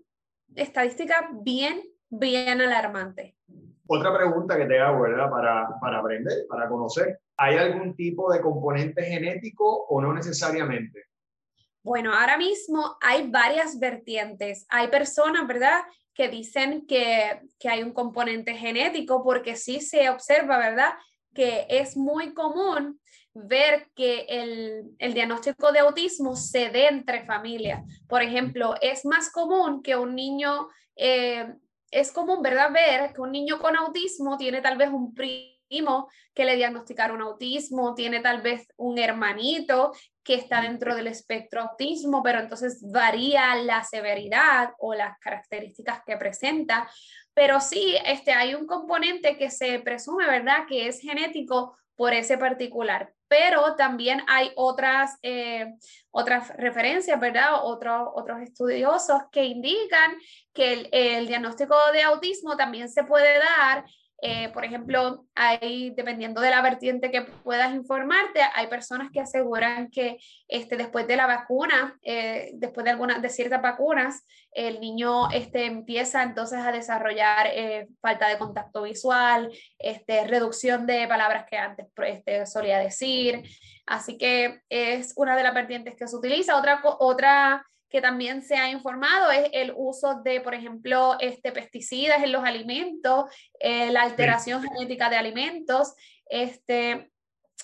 estadística 0.54 1.30
bien 1.32 1.82
bien 2.10 2.60
alarmante. 2.60 3.36
Otra 3.86 4.16
pregunta 4.16 4.56
que 4.56 4.66
te 4.66 4.78
hago, 4.78 5.02
¿verdad? 5.02 5.30
Para, 5.30 5.68
para 5.80 5.98
aprender, 5.98 6.46
para 6.48 6.68
conocer. 6.68 7.20
¿Hay 7.36 7.56
algún 7.56 7.96
tipo 7.96 8.32
de 8.32 8.40
componente 8.40 9.02
genético 9.02 9.86
o 9.86 10.00
no 10.00 10.12
necesariamente? 10.12 11.06
Bueno, 11.82 12.12
ahora 12.14 12.36
mismo 12.36 12.96
hay 13.00 13.28
varias 13.28 13.78
vertientes. 13.78 14.66
Hay 14.68 14.88
personas, 14.88 15.46
¿verdad? 15.46 15.80
Que 16.14 16.28
dicen 16.28 16.86
que, 16.86 17.40
que 17.58 17.68
hay 17.68 17.82
un 17.82 17.92
componente 17.92 18.54
genético 18.54 19.24
porque 19.24 19.56
sí 19.56 19.80
se 19.80 20.10
observa, 20.10 20.58
¿verdad? 20.58 20.92
Que 21.34 21.66
es 21.68 21.96
muy 21.96 22.34
común 22.34 23.00
ver 23.32 23.88
que 23.94 24.26
el, 24.28 24.90
el, 24.98 25.14
diagnóstico 25.14 25.72
de 25.72 25.78
autismo 25.78 26.36
se 26.36 26.68
dé 26.68 26.88
entre 26.88 27.24
familias. 27.24 27.82
Por 28.08 28.22
ejemplo, 28.22 28.74
es 28.82 29.04
más 29.04 29.30
común 29.32 29.82
que 29.82 29.96
un 29.96 30.14
niño 30.14 30.68
eh, 30.96 31.54
es 31.90 32.12
común, 32.12 32.42
¿verdad?, 32.42 32.72
ver 32.72 33.12
que 33.12 33.20
un 33.20 33.32
niño 33.32 33.58
con 33.58 33.76
autismo 33.76 34.36
tiene 34.36 34.60
tal 34.60 34.76
vez 34.76 34.90
un 34.90 35.14
primo 35.14 36.08
que 36.34 36.44
le 36.44 36.56
diagnosticaron 36.56 37.20
autismo, 37.22 37.94
tiene 37.94 38.20
tal 38.20 38.42
vez 38.42 38.66
un 38.76 38.98
hermanito 38.98 39.92
que 40.22 40.34
está 40.34 40.60
dentro 40.60 40.94
del 40.94 41.06
espectro 41.06 41.62
autismo, 41.62 42.22
pero 42.22 42.40
entonces 42.40 42.82
varía 42.92 43.54
la 43.56 43.82
severidad 43.84 44.72
o 44.78 44.94
las 44.94 45.18
características 45.18 46.02
que 46.04 46.16
presenta. 46.16 46.88
Pero 47.34 47.60
sí, 47.60 47.96
este, 48.04 48.32
hay 48.32 48.54
un 48.54 48.66
componente 48.66 49.36
que 49.36 49.50
se 49.50 49.78
presume, 49.80 50.26
¿verdad?, 50.26 50.66
que 50.68 50.88
es 50.88 51.00
genético 51.00 51.76
por 51.94 52.12
ese 52.14 52.38
particular. 52.38 53.12
Pero 53.30 53.76
también 53.76 54.22
hay 54.26 54.50
otras, 54.56 55.16
eh, 55.22 55.74
otras 56.10 56.48
referencias, 56.56 57.20
¿verdad? 57.20 57.60
otros 57.62 58.42
estudiosos 58.42 59.22
que 59.30 59.44
indican 59.44 60.16
que 60.52 60.88
el 60.90 61.28
diagnóstico 61.28 61.76
de 61.92 62.02
autismo 62.02 62.56
también 62.56 62.88
se 62.88 63.04
puede 63.04 63.38
dar 63.38 63.84
eh, 64.22 64.50
por 64.50 64.64
ejemplo, 64.64 65.24
hay, 65.34 65.90
dependiendo 65.90 66.42
de 66.42 66.50
la 66.50 66.60
vertiente 66.60 67.10
que 67.10 67.22
puedas 67.22 67.74
informarte, 67.74 68.40
hay 68.54 68.66
personas 68.66 69.10
que 69.10 69.20
aseguran 69.20 69.90
que 69.90 70.18
este, 70.46 70.76
después 70.76 71.06
de 71.06 71.16
la 71.16 71.26
vacuna, 71.26 71.98
eh, 72.02 72.50
después 72.54 72.84
de, 72.84 72.90
algunas, 72.90 73.22
de 73.22 73.30
ciertas 73.30 73.62
vacunas, 73.62 74.26
el 74.52 74.80
niño 74.80 75.30
este, 75.30 75.64
empieza 75.64 76.22
entonces 76.22 76.58
a 76.58 76.72
desarrollar 76.72 77.46
eh, 77.46 77.88
falta 78.02 78.28
de 78.28 78.36
contacto 78.36 78.82
visual, 78.82 79.50
este, 79.78 80.26
reducción 80.26 80.86
de 80.86 81.08
palabras 81.08 81.46
que 81.48 81.56
antes 81.56 81.86
este, 82.06 82.44
solía 82.46 82.78
decir. 82.78 83.42
Así 83.86 84.18
que 84.18 84.60
es 84.68 85.14
una 85.16 85.34
de 85.34 85.44
las 85.44 85.54
vertientes 85.54 85.94
que 85.96 86.06
se 86.06 86.16
utiliza. 86.16 86.56
Otra, 86.56 86.82
otra 86.82 87.66
que 87.90 88.00
también 88.00 88.42
se 88.42 88.56
ha 88.56 88.70
informado 88.70 89.30
es 89.32 89.50
el 89.52 89.74
uso 89.76 90.22
de, 90.22 90.40
por 90.40 90.54
ejemplo, 90.54 91.16
este, 91.18 91.50
pesticidas 91.50 92.22
en 92.22 92.32
los 92.32 92.44
alimentos, 92.44 93.24
eh, 93.58 93.90
la 93.90 94.02
alteración 94.02 94.62
genética 94.62 95.10
de 95.10 95.16
alimentos. 95.16 95.94
Este, 96.26 97.10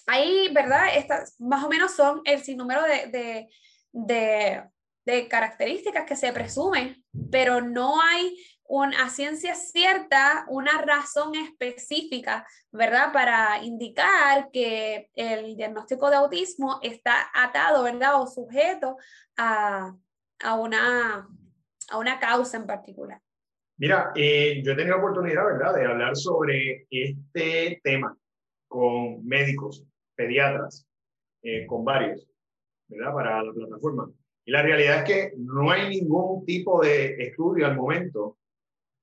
ahí, 0.06 0.48
¿verdad? 0.52 0.88
Estas 0.96 1.36
más 1.38 1.64
o 1.64 1.68
menos 1.68 1.92
son 1.92 2.22
el 2.24 2.42
sinnúmero 2.42 2.82
de, 2.82 3.06
de, 3.06 3.48
de, 3.92 4.64
de 5.04 5.28
características 5.28 6.04
que 6.04 6.16
se 6.16 6.32
presumen, 6.32 7.04
pero 7.30 7.60
no 7.60 8.00
hay 8.02 8.36
una 8.68 9.08
ciencia 9.10 9.54
cierta, 9.54 10.44
una 10.48 10.82
razón 10.82 11.36
específica, 11.36 12.44
¿verdad? 12.72 13.12
Para 13.12 13.62
indicar 13.62 14.50
que 14.50 15.08
el 15.14 15.56
diagnóstico 15.56 16.10
de 16.10 16.16
autismo 16.16 16.80
está 16.82 17.30
atado, 17.32 17.84
¿verdad? 17.84 18.20
O 18.20 18.26
sujeto 18.26 18.96
a, 19.36 19.94
a 20.40 20.54
una, 20.54 21.28
a 21.90 21.98
una 21.98 22.18
causa 22.18 22.56
en 22.56 22.66
particular. 22.66 23.20
Mira, 23.78 24.12
eh, 24.14 24.62
yo 24.64 24.72
he 24.72 24.76
tenido 24.76 24.96
la 24.96 25.02
oportunidad, 25.02 25.44
¿verdad?, 25.44 25.74
de 25.74 25.86
hablar 25.86 26.16
sobre 26.16 26.86
este 26.90 27.80
tema 27.82 28.16
con 28.68 29.24
médicos, 29.26 29.84
pediatras, 30.14 30.86
eh, 31.42 31.66
con 31.66 31.84
varios, 31.84 32.26
¿verdad?, 32.88 33.12
para 33.12 33.42
la 33.42 33.52
plataforma. 33.52 34.10
Y 34.46 34.52
la 34.52 34.62
realidad 34.62 34.98
es 34.98 35.04
que 35.04 35.32
no 35.36 35.70
hay 35.70 35.90
ningún 35.90 36.44
tipo 36.46 36.80
de 36.82 37.16
estudio 37.22 37.66
al 37.66 37.76
momento 37.76 38.38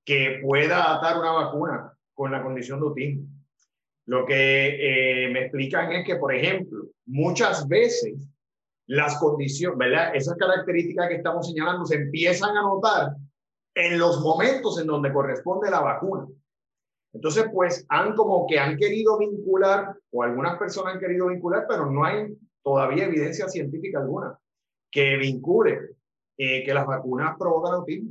que 0.04 0.40
pueda 0.42 0.96
atar 0.96 1.18
una 1.18 1.32
vacuna 1.32 1.92
con 2.12 2.32
la 2.32 2.42
condición 2.42 2.80
de 2.80 2.86
autismo. 2.86 3.26
Lo 4.06 4.26
que 4.26 5.24
eh, 5.26 5.30
me 5.30 5.42
explican 5.42 5.92
es 5.92 6.06
que, 6.06 6.16
por 6.16 6.34
ejemplo, 6.34 6.88
muchas 7.06 7.66
veces 7.68 8.28
las 8.86 9.18
condiciones, 9.18 9.78
¿verdad? 9.78 10.14
Esas 10.14 10.36
características 10.36 11.08
que 11.08 11.16
estamos 11.16 11.46
señalando 11.46 11.86
se 11.86 11.96
empiezan 11.96 12.56
a 12.56 12.62
notar 12.62 13.16
en 13.74 13.98
los 13.98 14.20
momentos 14.20 14.78
en 14.80 14.86
donde 14.86 15.12
corresponde 15.12 15.70
la 15.70 15.80
vacuna. 15.80 16.26
Entonces, 17.12 17.46
pues 17.52 17.86
han 17.88 18.14
como 18.14 18.46
que 18.46 18.58
han 18.58 18.76
querido 18.76 19.18
vincular, 19.18 19.96
o 20.10 20.22
algunas 20.22 20.58
personas 20.58 20.94
han 20.94 21.00
querido 21.00 21.28
vincular, 21.28 21.66
pero 21.68 21.90
no 21.90 22.04
hay 22.04 22.36
todavía 22.62 23.04
evidencia 23.04 23.48
científica 23.48 24.00
alguna 24.00 24.38
que 24.90 25.16
vincule 25.16 25.96
eh, 26.36 26.64
que 26.64 26.74
las 26.74 26.86
vacunas 26.86 27.36
provocan 27.38 27.74
autismo. 27.74 28.10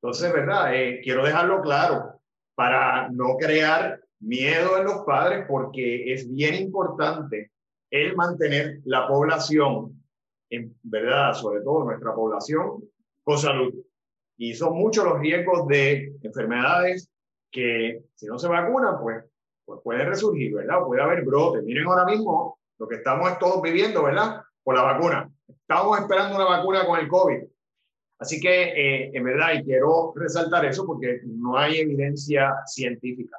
Entonces, 0.00 0.32
¿verdad? 0.32 0.74
Eh, 0.74 1.00
quiero 1.02 1.24
dejarlo 1.24 1.62
claro 1.62 2.20
para 2.54 3.08
no 3.08 3.36
crear 3.38 4.00
miedo 4.20 4.78
en 4.78 4.84
los 4.84 5.04
padres, 5.04 5.46
porque 5.48 6.12
es 6.12 6.30
bien 6.30 6.54
importante 6.54 7.50
el 7.90 8.14
mantener 8.16 8.80
la 8.84 9.06
población 9.06 10.03
en 10.56 10.74
verdad, 10.82 11.32
sobre 11.34 11.60
todo 11.62 11.84
nuestra 11.84 12.14
población, 12.14 12.84
con 13.22 13.38
salud. 13.38 13.74
Y 14.36 14.54
son 14.54 14.76
muchos 14.76 15.04
los 15.04 15.18
riesgos 15.20 15.66
de 15.68 16.14
enfermedades 16.22 17.10
que 17.50 18.02
si 18.14 18.26
no 18.26 18.38
se 18.38 18.48
vacunan, 18.48 19.00
pues, 19.00 19.24
pues 19.64 19.80
puede 19.82 20.04
resurgir, 20.04 20.54
¿verdad? 20.54 20.80
puede 20.84 21.02
haber 21.02 21.24
brotes. 21.24 21.62
Miren 21.62 21.86
ahora 21.86 22.04
mismo 22.04 22.58
lo 22.78 22.88
que 22.88 22.96
estamos 22.96 23.38
todos 23.38 23.62
viviendo, 23.62 24.02
¿verdad? 24.02 24.42
Por 24.62 24.74
la 24.74 24.82
vacuna. 24.82 25.30
Estamos 25.48 26.00
esperando 26.00 26.36
una 26.36 26.44
vacuna 26.44 26.84
con 26.84 26.98
el 26.98 27.08
COVID. 27.08 27.44
Así 28.18 28.40
que, 28.40 28.62
eh, 28.62 29.10
en 29.12 29.24
verdad, 29.24 29.54
y 29.54 29.64
quiero 29.64 30.12
resaltar 30.16 30.64
eso 30.64 30.86
porque 30.86 31.20
no 31.24 31.56
hay 31.56 31.78
evidencia 31.78 32.54
científica 32.66 33.38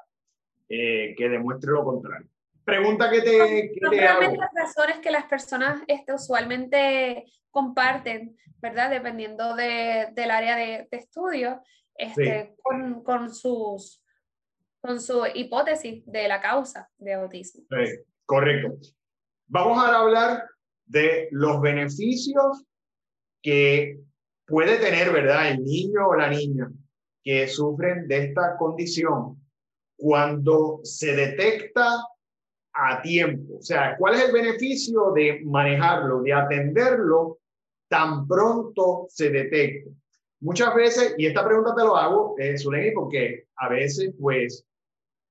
eh, 0.69 1.13
que 1.17 1.29
demuestre 1.29 1.71
lo 1.71 1.83
contrario. 1.83 2.29
Pregunta 2.65 3.11
que 3.11 3.21
te, 3.21 3.71
que 3.73 3.89
te 3.91 4.07
hago. 4.07 4.21
las 4.35 4.49
razones 4.53 4.97
que 4.97 5.11
las 5.11 5.25
personas 5.25 5.81
este, 5.87 6.13
usualmente 6.13 7.25
comparten, 7.51 8.35
¿verdad? 8.57 8.89
Dependiendo 8.89 9.55
de, 9.55 10.09
del 10.13 10.31
área 10.31 10.55
de, 10.55 10.87
de 10.89 10.97
estudio, 10.97 11.61
este, 11.95 12.55
con, 12.63 13.03
con, 13.03 13.33
sus, 13.33 14.03
con 14.81 14.99
su 14.99 15.23
hipótesis 15.33 16.03
de 16.07 16.27
la 16.27 16.41
causa 16.41 16.89
de 16.97 17.13
autismo. 17.13 17.63
Sí, 17.69 18.03
correcto. 18.25 18.77
Vamos 19.47 19.77
a 19.77 19.99
hablar 19.99 20.43
de 20.85 21.27
los 21.31 21.61
beneficios 21.61 22.65
que 23.43 23.99
puede 24.47 24.77
tener, 24.77 25.11
¿verdad? 25.11 25.49
El 25.49 25.63
niño 25.63 26.07
o 26.07 26.15
la 26.15 26.29
niña 26.29 26.67
que 27.23 27.47
sufren 27.47 28.07
de 28.07 28.25
esta 28.25 28.57
condición 28.57 29.39
cuando 29.97 30.79
se 30.83 31.15
detecta 31.15 32.03
a 32.75 33.01
tiempo. 33.01 33.57
O 33.57 33.61
sea, 33.61 33.95
¿cuál 33.97 34.15
es 34.15 34.25
el 34.25 34.33
beneficio 34.33 35.11
de 35.13 35.41
manejarlo, 35.45 36.21
de 36.21 36.33
atenderlo 36.33 37.39
tan 37.87 38.27
pronto 38.27 39.07
se 39.09 39.29
detecte? 39.29 39.91
Muchas 40.41 40.75
veces, 40.75 41.15
y 41.17 41.25
esta 41.25 41.45
pregunta 41.45 41.73
te 41.75 41.83
lo 41.83 41.95
hago, 41.95 42.35
eh, 42.37 42.55
porque 42.93 43.45
a 43.55 43.69
veces 43.69 44.13
pues 44.19 44.65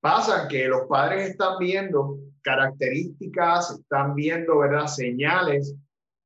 pasa 0.01 0.47
que 0.47 0.67
los 0.67 0.87
padres 0.87 1.29
están 1.29 1.57
viendo 1.59 2.17
características, 2.41 3.79
están 3.79 4.15
viendo, 4.15 4.57
¿verdad?, 4.59 4.87
señales. 4.87 5.75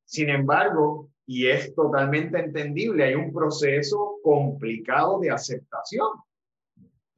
Sin 0.06 0.30
embargo, 0.30 1.10
y 1.28 1.48
es 1.48 1.76
totalmente 1.76 2.40
entendible, 2.40 3.04
hay 3.04 3.16
un 3.16 3.32
proceso 3.32 4.16
complicado 4.24 5.20
de 5.20 5.30
aceptación 5.30 6.10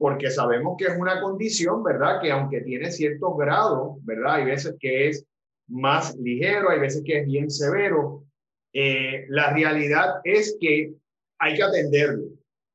porque 0.02 0.32
sabemos 0.32 0.74
que 0.76 0.86
es 0.86 0.98
una 0.98 1.20
condición, 1.20 1.84
¿verdad? 1.84 2.20
Que 2.20 2.32
aunque 2.32 2.60
tiene 2.62 2.90
ciertos 2.90 3.38
grados, 3.38 4.04
¿verdad? 4.04 4.34
Hay 4.34 4.46
veces 4.46 4.74
que 4.80 5.08
es 5.08 5.24
más 5.68 6.16
ligero, 6.16 6.70
hay 6.70 6.80
veces 6.80 7.04
que 7.06 7.20
es 7.20 7.26
bien 7.28 7.48
severo. 7.48 8.24
Eh, 8.72 9.26
la 9.28 9.52
realidad 9.52 10.16
es 10.24 10.56
que 10.60 10.92
hay 11.38 11.54
que 11.54 11.62
atenderlo, 11.62 12.24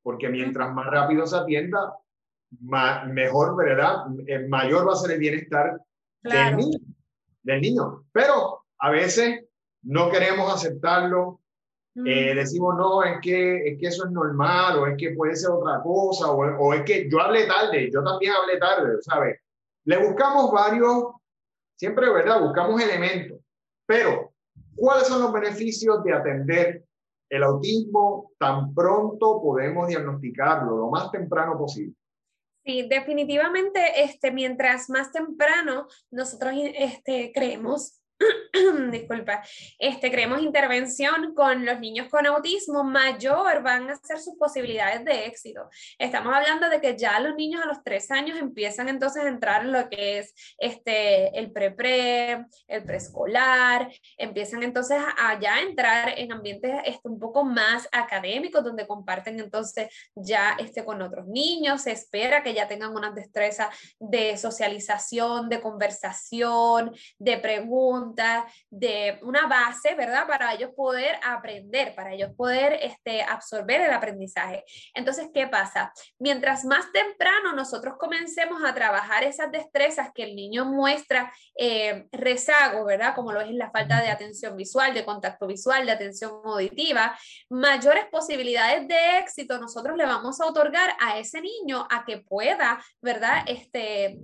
porque 0.03 0.29
mientras 0.29 0.73
más 0.73 0.87
rápido 0.87 1.27
se 1.27 1.35
atienda, 1.35 1.95
mejor, 3.07 3.57
¿verdad? 3.57 4.05
Eh, 4.25 4.47
mayor 4.47 4.87
va 4.87 4.93
a 4.93 4.95
ser 4.95 5.11
el 5.11 5.19
bienestar 5.19 5.81
del, 6.23 6.55
niño, 6.55 6.79
del 7.43 7.59
niño. 7.59 8.05
Pero 8.13 8.61
a 8.79 8.89
veces 8.89 9.43
no 9.83 10.09
queremos 10.09 10.49
aceptarlo, 10.53 11.41
eh, 12.05 12.35
decimos, 12.35 12.75
no, 12.77 13.03
es 13.03 13.19
que, 13.21 13.69
es 13.69 13.79
que 13.79 13.87
eso 13.87 14.05
es 14.05 14.11
normal, 14.11 14.79
o 14.79 14.87
es 14.87 14.95
que 14.97 15.11
puede 15.11 15.35
ser 15.35 15.51
otra 15.51 15.81
cosa, 15.81 16.29
o, 16.31 16.37
o 16.37 16.73
es 16.73 16.83
que 16.83 17.09
yo 17.09 17.19
hablé 17.19 17.47
tarde, 17.47 17.89
yo 17.91 18.03
también 18.03 18.33
hablé 18.33 18.57
tarde, 18.57 19.01
¿sabes? 19.01 19.39
Le 19.85 19.97
buscamos 20.05 20.51
varios, 20.51 21.13
siempre, 21.75 22.09
¿verdad? 22.09 22.41
Buscamos 22.41 22.81
elementos, 22.81 23.39
pero 23.85 24.33
¿cuáles 24.75 25.07
son 25.07 25.21
los 25.21 25.33
beneficios 25.33 26.03
de 26.03 26.13
atender 26.13 26.83
el 27.29 27.43
autismo 27.43 28.31
tan 28.37 28.73
pronto 28.73 29.41
podemos 29.41 29.87
diagnosticarlo, 29.87 30.77
lo 30.77 30.89
más 30.89 31.11
temprano 31.11 31.57
posible? 31.57 31.95
Sí, 32.63 32.85
definitivamente, 32.89 34.03
este, 34.03 34.31
mientras 34.31 34.89
más 34.89 35.11
temprano 35.11 35.87
nosotros 36.11 36.53
este, 36.75 37.31
creemos 37.33 38.01
disculpa, 38.91 39.43
este, 39.77 40.11
creemos 40.11 40.41
intervención 40.41 41.33
con 41.35 41.65
los 41.65 41.79
niños 41.79 42.07
con 42.09 42.25
autismo, 42.25 42.83
mayor 42.83 43.61
van 43.61 43.89
a 43.89 43.95
ser 43.95 44.19
sus 44.19 44.35
posibilidades 44.35 45.05
de 45.05 45.25
éxito. 45.25 45.69
Estamos 45.99 46.33
hablando 46.33 46.69
de 46.69 46.81
que 46.81 46.97
ya 46.97 47.19
los 47.19 47.35
niños 47.35 47.61
a 47.63 47.67
los 47.67 47.83
tres 47.83 48.09
años 48.11 48.37
empiezan 48.39 48.89
entonces 48.89 49.23
a 49.23 49.27
entrar 49.27 49.63
en 49.63 49.71
lo 49.71 49.89
que 49.89 50.19
es 50.19 50.33
este, 50.57 51.37
el 51.37 51.51
pre-pre, 51.51 52.45
el 52.67 52.83
preescolar, 52.83 53.91
empiezan 54.17 54.63
entonces 54.63 54.97
a 55.17 55.39
ya 55.39 55.61
entrar 55.61 56.13
en 56.17 56.31
ambientes 56.31 56.71
este, 56.85 57.07
un 57.07 57.19
poco 57.19 57.43
más 57.43 57.87
académicos, 57.91 58.63
donde 58.63 58.87
comparten 58.87 59.39
entonces 59.39 59.89
ya 60.15 60.55
este, 60.59 60.83
con 60.83 61.01
otros 61.01 61.27
niños, 61.27 61.83
se 61.83 61.91
espera 61.91 62.41
que 62.41 62.53
ya 62.53 62.67
tengan 62.67 62.95
una 62.95 63.11
destreza 63.11 63.69
de 63.99 64.37
socialización, 64.37 65.49
de 65.49 65.61
conversación, 65.61 66.95
de 67.19 67.37
preguntas 67.37 68.06
preguntas, 68.07 68.45
de 68.69 69.19
una 69.23 69.47
base, 69.47 69.95
¿verdad? 69.95 70.27
Para 70.27 70.53
ellos 70.53 70.71
poder 70.75 71.19
aprender, 71.23 71.93
para 71.95 72.13
ellos 72.13 72.31
poder 72.35 72.79
este, 72.81 73.21
absorber 73.21 73.81
el 73.81 73.91
aprendizaje. 73.91 74.63
Entonces, 74.93 75.29
¿qué 75.33 75.47
pasa? 75.47 75.91
Mientras 76.19 76.65
más 76.65 76.91
temprano 76.91 77.53
nosotros 77.53 77.95
comencemos 77.97 78.63
a 78.63 78.73
trabajar 78.73 79.23
esas 79.23 79.51
destrezas 79.51 80.09
que 80.13 80.23
el 80.23 80.35
niño 80.35 80.65
muestra 80.65 81.31
eh, 81.57 82.05
rezago, 82.11 82.85
¿verdad? 82.85 83.15
Como 83.15 83.31
lo 83.31 83.41
es 83.41 83.51
la 83.51 83.71
falta 83.71 84.01
de 84.01 84.09
atención 84.09 84.55
visual, 84.55 84.93
de 84.93 85.05
contacto 85.05 85.47
visual, 85.47 85.85
de 85.85 85.91
atención 85.91 86.31
auditiva, 86.45 87.17
mayores 87.49 88.05
posibilidades 88.11 88.87
de 88.87 89.19
éxito 89.19 89.59
nosotros 89.59 89.97
le 89.97 90.05
vamos 90.05 90.39
a 90.39 90.45
otorgar 90.45 90.95
a 90.99 91.17
ese 91.17 91.41
niño 91.41 91.87
a 91.89 92.05
que 92.05 92.19
pueda, 92.19 92.83
¿verdad? 93.01 93.43
Este, 93.47 94.19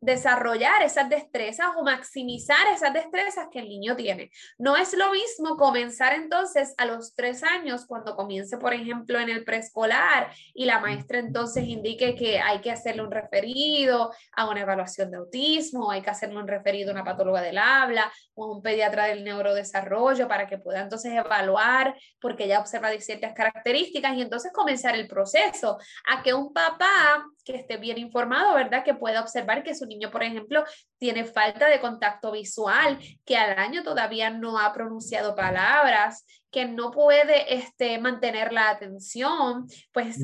desarrollar 0.00 0.82
esas 0.82 1.08
destrezas 1.08 1.68
o 1.76 1.82
maximizar 1.82 2.66
esas 2.74 2.92
destrezas 2.92 3.48
que 3.50 3.58
el 3.58 3.68
niño 3.68 3.96
tiene. 3.96 4.30
No 4.58 4.76
es 4.76 4.94
lo 4.94 5.12
mismo 5.12 5.56
comenzar 5.56 6.14
entonces 6.14 6.74
a 6.78 6.86
los 6.86 7.14
tres 7.14 7.42
años 7.42 7.86
cuando 7.86 8.16
comience, 8.16 8.56
por 8.56 8.72
ejemplo, 8.72 9.18
en 9.18 9.28
el 9.28 9.44
preescolar 9.44 10.32
y 10.54 10.64
la 10.64 10.80
maestra 10.80 11.18
entonces 11.18 11.64
indique 11.64 12.14
que 12.14 12.40
hay 12.40 12.60
que 12.60 12.70
hacerle 12.70 13.02
un 13.02 13.10
referido 13.10 14.12
a 14.32 14.48
una 14.48 14.60
evaluación 14.60 15.10
de 15.10 15.18
autismo, 15.18 15.90
hay 15.90 16.02
que 16.02 16.10
hacerle 16.10 16.38
un 16.38 16.48
referido 16.48 16.90
a 16.90 16.94
una 16.94 17.04
patóloga 17.04 17.42
del 17.42 17.58
habla 17.58 18.10
o 18.34 18.44
a 18.44 18.56
un 18.56 18.62
pediatra 18.62 19.04
del 19.04 19.24
neurodesarrollo 19.24 20.28
para 20.28 20.46
que 20.46 20.58
pueda 20.58 20.80
entonces 20.80 21.12
evaluar 21.12 21.94
porque 22.20 22.48
ya 22.48 22.60
observa 22.60 22.90
ciertas 23.00 23.34
características 23.34 24.16
y 24.16 24.22
entonces 24.22 24.52
comenzar 24.52 24.94
el 24.94 25.06
proceso 25.06 25.78
a 26.08 26.22
que 26.22 26.34
un 26.34 26.52
papá 26.52 27.26
que 27.44 27.56
esté 27.56 27.76
bien 27.76 27.98
informado, 27.98 28.54
¿verdad? 28.54 28.84
Que 28.84 28.94
pueda 28.94 29.20
observar 29.20 29.62
que 29.62 29.74
su 29.74 29.86
niño, 29.90 30.10
por 30.10 30.22
ejemplo, 30.22 30.64
tiene 30.98 31.24
falta 31.24 31.68
de 31.68 31.80
contacto 31.80 32.32
visual, 32.32 32.98
que 33.26 33.36
al 33.36 33.58
año 33.58 33.82
todavía 33.82 34.30
no 34.30 34.58
ha 34.58 34.72
pronunciado 34.72 35.34
palabras, 35.34 36.24
que 36.50 36.66
no 36.66 36.90
puede 36.90 37.54
este, 37.54 37.98
mantener 37.98 38.52
la 38.52 38.70
atención, 38.70 39.66
pues 39.92 40.18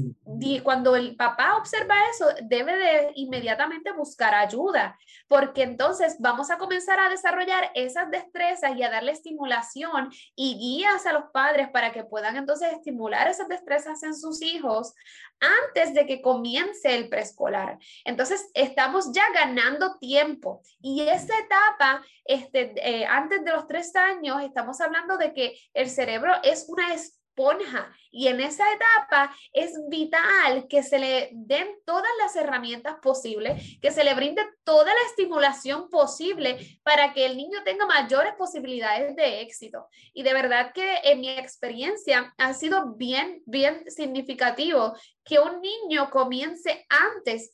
cuando 0.62 0.96
el 0.96 1.16
papá 1.16 1.56
observa 1.56 1.94
eso, 2.10 2.26
debe 2.42 2.76
de 2.76 3.12
inmediatamente 3.14 3.92
buscar 3.92 4.34
ayuda, 4.34 4.98
porque 5.28 5.62
entonces 5.62 6.16
vamos 6.18 6.50
a 6.50 6.58
comenzar 6.58 6.98
a 6.98 7.08
desarrollar 7.08 7.70
esas 7.74 8.10
destrezas 8.10 8.76
y 8.76 8.82
a 8.82 8.90
darle 8.90 9.12
estimulación 9.12 10.10
y 10.34 10.58
guías 10.58 11.06
a 11.06 11.12
los 11.12 11.30
padres 11.32 11.68
para 11.70 11.92
que 11.92 12.04
puedan 12.04 12.36
entonces 12.36 12.72
estimular 12.72 13.28
esas 13.28 13.48
destrezas 13.48 14.02
en 14.02 14.14
sus 14.14 14.42
hijos 14.42 14.94
antes 15.40 15.94
de 15.94 16.06
que 16.06 16.22
comience 16.22 16.94
el 16.94 17.08
preescolar. 17.08 17.78
Entonces, 18.04 18.50
estamos 18.54 19.12
ya 19.12 19.24
ganando 19.32 19.98
tiempo 19.98 20.62
y 20.80 21.02
esa 21.02 21.38
etapa, 21.38 22.02
este, 22.28 22.74
eh, 22.76 23.06
antes 23.06 23.44
de 23.44 23.52
los 23.52 23.66
tres 23.66 23.94
años, 23.96 24.42
estamos 24.42 24.80
hablando 24.80 25.16
de 25.16 25.32
que 25.32 25.58
el 25.74 25.88
cerebro 25.88 26.32
es 26.42 26.66
una 26.68 26.94
esponja 26.94 27.92
y 28.10 28.28
en 28.28 28.40
esa 28.40 28.64
etapa 28.72 29.34
es 29.52 29.72
vital 29.88 30.66
que 30.68 30.82
se 30.82 30.98
le 30.98 31.30
den 31.32 31.68
todas 31.84 32.10
las 32.18 32.34
herramientas 32.34 32.96
posibles, 33.02 33.78
que 33.80 33.90
se 33.90 34.04
le 34.04 34.14
brinde 34.14 34.42
toda 34.64 34.86
la 34.86 35.08
estimulación 35.08 35.90
posible 35.90 36.80
para 36.82 37.12
que 37.12 37.26
el 37.26 37.36
niño 37.36 37.58
tenga 37.64 37.84
mayores 37.86 38.32
posibilidades 38.38 39.14
de 39.16 39.42
éxito. 39.42 39.86
Y 40.14 40.22
de 40.22 40.32
verdad 40.32 40.72
que 40.72 40.98
en 41.04 41.20
mi 41.20 41.28
experiencia 41.28 42.34
ha 42.38 42.54
sido 42.54 42.94
bien, 42.94 43.42
bien 43.44 43.84
significativo 43.90 44.94
que 45.22 45.38
un 45.38 45.60
niño 45.60 46.10
comience 46.10 46.86
antes 46.88 47.52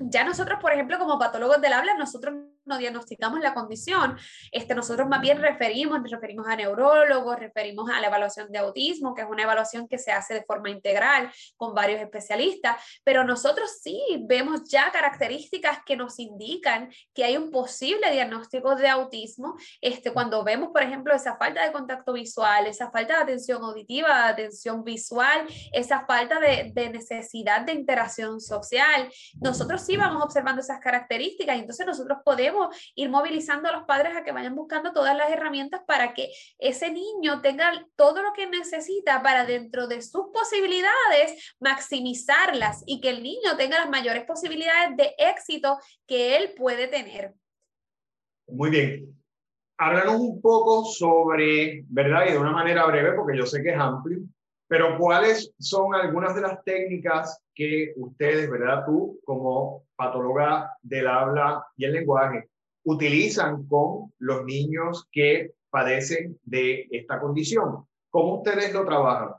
ya 0.00 0.24
nosotros, 0.24 0.58
por 0.60 0.72
ejemplo, 0.72 0.98
como 0.98 1.18
patólogos 1.18 1.60
del 1.60 1.72
habla, 1.72 1.96
nosotros 1.96 2.34
no 2.66 2.78
diagnosticamos 2.78 3.40
la 3.40 3.54
condición, 3.54 4.18
este, 4.50 4.74
nosotros 4.74 5.08
más 5.08 5.20
bien 5.20 5.40
referimos, 5.40 6.00
referimos 6.10 6.46
a 6.48 6.56
neurólogos, 6.56 7.38
referimos 7.38 7.88
a 7.90 8.00
la 8.00 8.08
evaluación 8.08 8.50
de 8.50 8.58
autismo, 8.58 9.14
que 9.14 9.22
es 9.22 9.28
una 9.28 9.44
evaluación 9.44 9.88
que 9.88 9.98
se 9.98 10.12
hace 10.12 10.34
de 10.34 10.44
forma 10.44 10.70
integral 10.70 11.30
con 11.56 11.74
varios 11.74 12.00
especialistas, 12.00 12.76
pero 13.04 13.24
nosotros 13.24 13.78
sí 13.82 14.00
vemos 14.26 14.68
ya 14.68 14.90
características 14.90 15.78
que 15.86 15.96
nos 15.96 16.18
indican 16.18 16.90
que 17.14 17.24
hay 17.24 17.36
un 17.36 17.50
posible 17.50 18.10
diagnóstico 18.10 18.74
de 18.74 18.88
autismo, 18.88 19.56
este, 19.80 20.12
cuando 20.12 20.42
vemos, 20.42 20.70
por 20.70 20.82
ejemplo, 20.82 21.14
esa 21.14 21.36
falta 21.36 21.64
de 21.64 21.72
contacto 21.72 22.12
visual, 22.12 22.66
esa 22.66 22.90
falta 22.90 23.16
de 23.16 23.22
atención 23.22 23.62
auditiva, 23.62 24.08
de 24.08 24.44
atención 24.44 24.82
visual, 24.82 25.46
esa 25.72 26.04
falta 26.06 26.40
de, 26.40 26.72
de 26.74 26.90
necesidad 26.90 27.60
de 27.62 27.72
interacción 27.72 28.40
social, 28.40 29.08
nosotros 29.40 29.82
sí 29.82 29.96
vamos 29.96 30.22
observando 30.22 30.60
esas 30.60 30.80
características 30.80 31.56
y 31.56 31.60
entonces 31.60 31.86
nosotros 31.86 32.18
podemos 32.24 32.55
ir 32.94 33.08
movilizando 33.10 33.68
a 33.68 33.72
los 33.72 33.84
padres 33.84 34.16
a 34.16 34.24
que 34.24 34.32
vayan 34.32 34.54
buscando 34.54 34.92
todas 34.92 35.16
las 35.16 35.30
herramientas 35.30 35.82
para 35.86 36.14
que 36.14 36.30
ese 36.58 36.90
niño 36.90 37.40
tenga 37.40 37.70
todo 37.96 38.22
lo 38.22 38.32
que 38.32 38.46
necesita 38.46 39.22
para 39.22 39.44
dentro 39.44 39.86
de 39.86 40.02
sus 40.02 40.26
posibilidades 40.32 41.54
maximizarlas 41.60 42.82
y 42.86 43.00
que 43.00 43.10
el 43.10 43.22
niño 43.22 43.56
tenga 43.56 43.78
las 43.78 43.90
mayores 43.90 44.24
posibilidades 44.24 44.96
de 44.96 45.14
éxito 45.18 45.78
que 46.06 46.36
él 46.36 46.54
puede 46.56 46.88
tener. 46.88 47.34
Muy 48.48 48.70
bien. 48.70 49.12
Háblanos 49.78 50.20
un 50.20 50.40
poco 50.40 50.84
sobre, 50.86 51.84
¿verdad? 51.88 52.26
Y 52.28 52.32
de 52.32 52.38
una 52.38 52.52
manera 52.52 52.86
breve, 52.86 53.12
porque 53.12 53.36
yo 53.36 53.44
sé 53.44 53.62
que 53.62 53.70
es 53.70 53.78
amplio, 53.78 54.20
pero 54.68 54.98
¿cuáles 54.98 55.52
son 55.58 55.94
algunas 55.94 56.34
de 56.34 56.40
las 56.40 56.62
técnicas 56.64 57.40
que 57.54 57.92
ustedes, 57.96 58.50
¿verdad? 58.50 58.84
Tú 58.84 59.20
como 59.24 59.84
patóloga 59.96 60.76
del 60.82 61.06
habla 61.06 61.66
y 61.76 61.84
el 61.84 61.92
lenguaje, 61.92 62.48
utilizan 62.84 63.66
con 63.66 64.12
los 64.18 64.44
niños 64.44 65.06
que 65.10 65.52
padecen 65.70 66.38
de 66.42 66.86
esta 66.90 67.20
condición. 67.20 67.86
¿Cómo 68.10 68.36
ustedes 68.36 68.72
lo 68.72 68.84
trabajan? 68.84 69.34